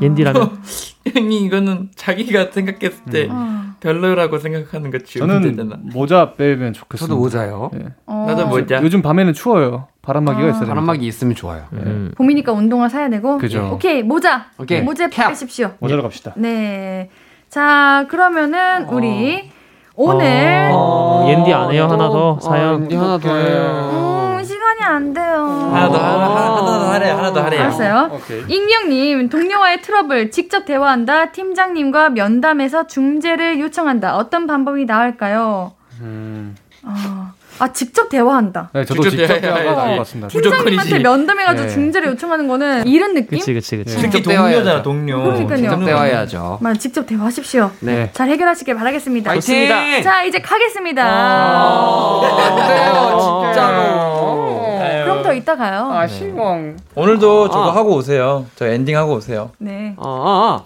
[0.00, 0.58] 옌디라면?
[1.14, 3.64] 형이 이거는 자기가 생각했을 때 어.
[3.80, 5.90] 별로라고 생각하는 거 지우면 저는.
[5.92, 7.06] 모자 빼면 좋겠습니다.
[7.12, 7.70] 저도 모자요.
[7.74, 7.86] 예.
[8.06, 8.24] 어.
[8.28, 8.82] 나도 모자.
[8.82, 9.88] 요즘 밤에는 추워요.
[10.02, 10.50] 바람막이가 아.
[10.50, 10.66] 있어야.
[10.68, 11.64] 바람막이 있으면 좋아요.
[11.74, 12.12] 음.
[12.16, 13.38] 봄이니까 운동화 사야 되고.
[13.38, 13.70] 그죠.
[13.74, 14.46] 오케이, 모자.
[14.58, 14.80] 오케이.
[14.80, 15.28] 모자 캡.
[15.28, 15.72] 빼십시오.
[15.80, 16.32] 모자로 갑시다.
[16.36, 17.10] 네.
[17.48, 19.50] 자, 그러면은 우리
[19.94, 21.86] 오늘 어, 옌디 안 해요?
[21.88, 22.84] 하나 더 사연.
[22.92, 24.15] 어, 하나 더 해요.
[24.86, 25.70] 안 돼요.
[25.72, 27.60] 하나 더 하나, 하나, 하나 더 하래 하나 더 하래요.
[27.62, 28.10] 알았어요.
[28.12, 28.44] 오케이.
[28.48, 31.32] 익명님, 동료와의 트러블 직접 대화한다.
[31.32, 34.16] 팀장님과 면담에서 중재를 요청한다.
[34.16, 35.72] 어떤 방법이 나을까요?
[36.00, 36.56] 음.
[36.84, 38.70] 아, 아, 직접 대화한다.
[38.74, 39.96] 네, 저도 직접 직접 대화가 나을 돼.
[39.96, 40.28] 것 같습니다.
[40.28, 40.98] 팀장님한테.
[41.00, 41.72] 면담해가지고 네.
[41.74, 43.38] 중재를 요청하는 거는 이런 느낌?
[43.38, 43.96] 그치, 그치, 그치.
[43.96, 44.02] 네.
[44.02, 44.22] 특히.
[44.22, 45.22] 동료잖아 동료.
[45.22, 45.56] 그러니까요.
[45.56, 46.58] 직접 대화해야죠.
[46.60, 47.70] 만 직접 대화하십시오.
[47.80, 48.10] 네.
[48.12, 49.30] 잘 해결하시길 바라겠습니다.
[49.30, 50.02] 화이팅!
[50.04, 51.02] 자, 이제 가겠습니다.
[51.02, 53.18] 안 돼요,
[53.52, 54.65] 진짜로.
[55.26, 55.90] 더 이따 가요.
[55.90, 56.76] 아, 실망.
[56.94, 57.74] 오늘도 저거 아.
[57.74, 58.46] 하고 오세요.
[58.54, 59.50] 저 엔딩 하고 오세요.
[59.58, 59.94] 네.
[59.96, 60.64] 어, 어, 어.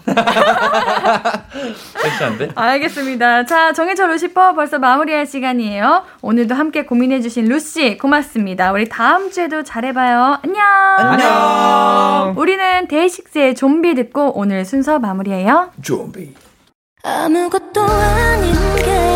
[2.01, 2.49] 섹시한데?
[2.55, 3.45] 알겠습니다.
[3.45, 6.03] 자, 정해져 루시퍼 벌써 마무리할 시간이에요.
[6.21, 8.71] 오늘도 함께 고민해주신 루시 고맙습니다.
[8.71, 10.39] 우리 다음 주에도 잘해봐요.
[10.43, 10.63] 안녕.
[10.97, 12.33] 안녕.
[12.37, 15.71] 우리는 데이식스의 좀비 듣고 오늘 순서 마무리해요.
[15.81, 16.33] 좀비.
[17.03, 19.10] 아무것도 아닌 게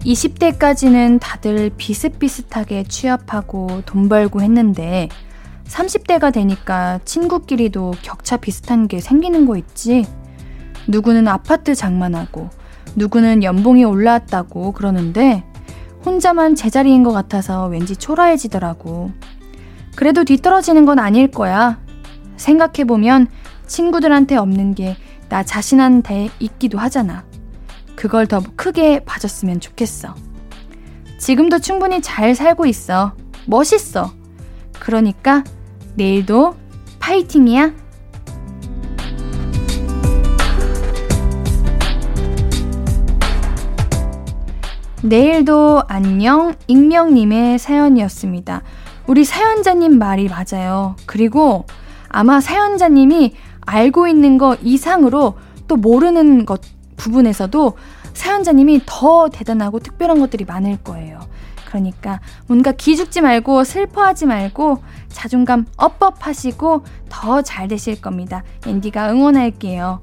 [0.00, 5.08] 20대까지는 다들 비슷비슷하게 취업하고 돈 벌고 했는데
[5.66, 10.06] 30대가 되니까 친구끼리도 격차 비슷한 게 생기는 거 있지?
[10.88, 12.50] 누구는 아파트 장만하고
[12.96, 15.44] 누구는 연봉이 올라왔다고 그러는데
[16.04, 19.12] 혼자만 제자리인 것 같아서 왠지 초라해지더라고.
[19.96, 21.78] 그래도 뒤떨어지는 건 아닐 거야.
[22.36, 23.28] 생각해보면
[23.66, 24.96] 친구들한테 없는 게
[25.30, 27.24] 나 자신한테 있기도 하잖아.
[28.00, 30.14] 그걸 더 크게 봐줬으면 좋겠어.
[31.18, 33.12] 지금도 충분히 잘 살고 있어.
[33.44, 34.10] 멋있어.
[34.78, 35.44] 그러니까
[35.96, 36.56] 내일도
[36.98, 37.74] 파이팅이야.
[45.02, 48.62] 내일도 안녕 익명님의 사연이었습니다.
[49.08, 50.96] 우리 사연자님 말이 맞아요.
[51.04, 51.66] 그리고
[52.08, 55.34] 아마 사연자님이 알고 있는 것 이상으로
[55.68, 56.62] 또 모르는 것
[57.00, 57.76] 부분에서도
[58.12, 61.18] 사연자님이 더 대단하고 특별한 것들이 많을 거예요.
[61.64, 68.42] 그러니까 뭔가 기죽지 말고 슬퍼하지 말고 자존감 업업 하시고 더 잘 되실 겁니다.
[68.66, 70.02] 앤디가 응원할게요.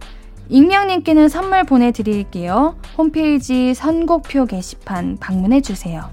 [0.50, 2.78] 익명님께는 선물 보내드릴게요.
[2.98, 6.10] 홈페이지 선곡표 게시판 방문해주세요.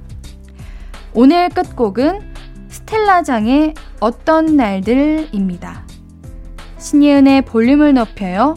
[1.14, 2.34] 오늘 끝곡은
[2.68, 5.86] 스텔라장의 어떤 날들입니다.
[6.78, 8.56] 신예은의 볼륨을 높여요.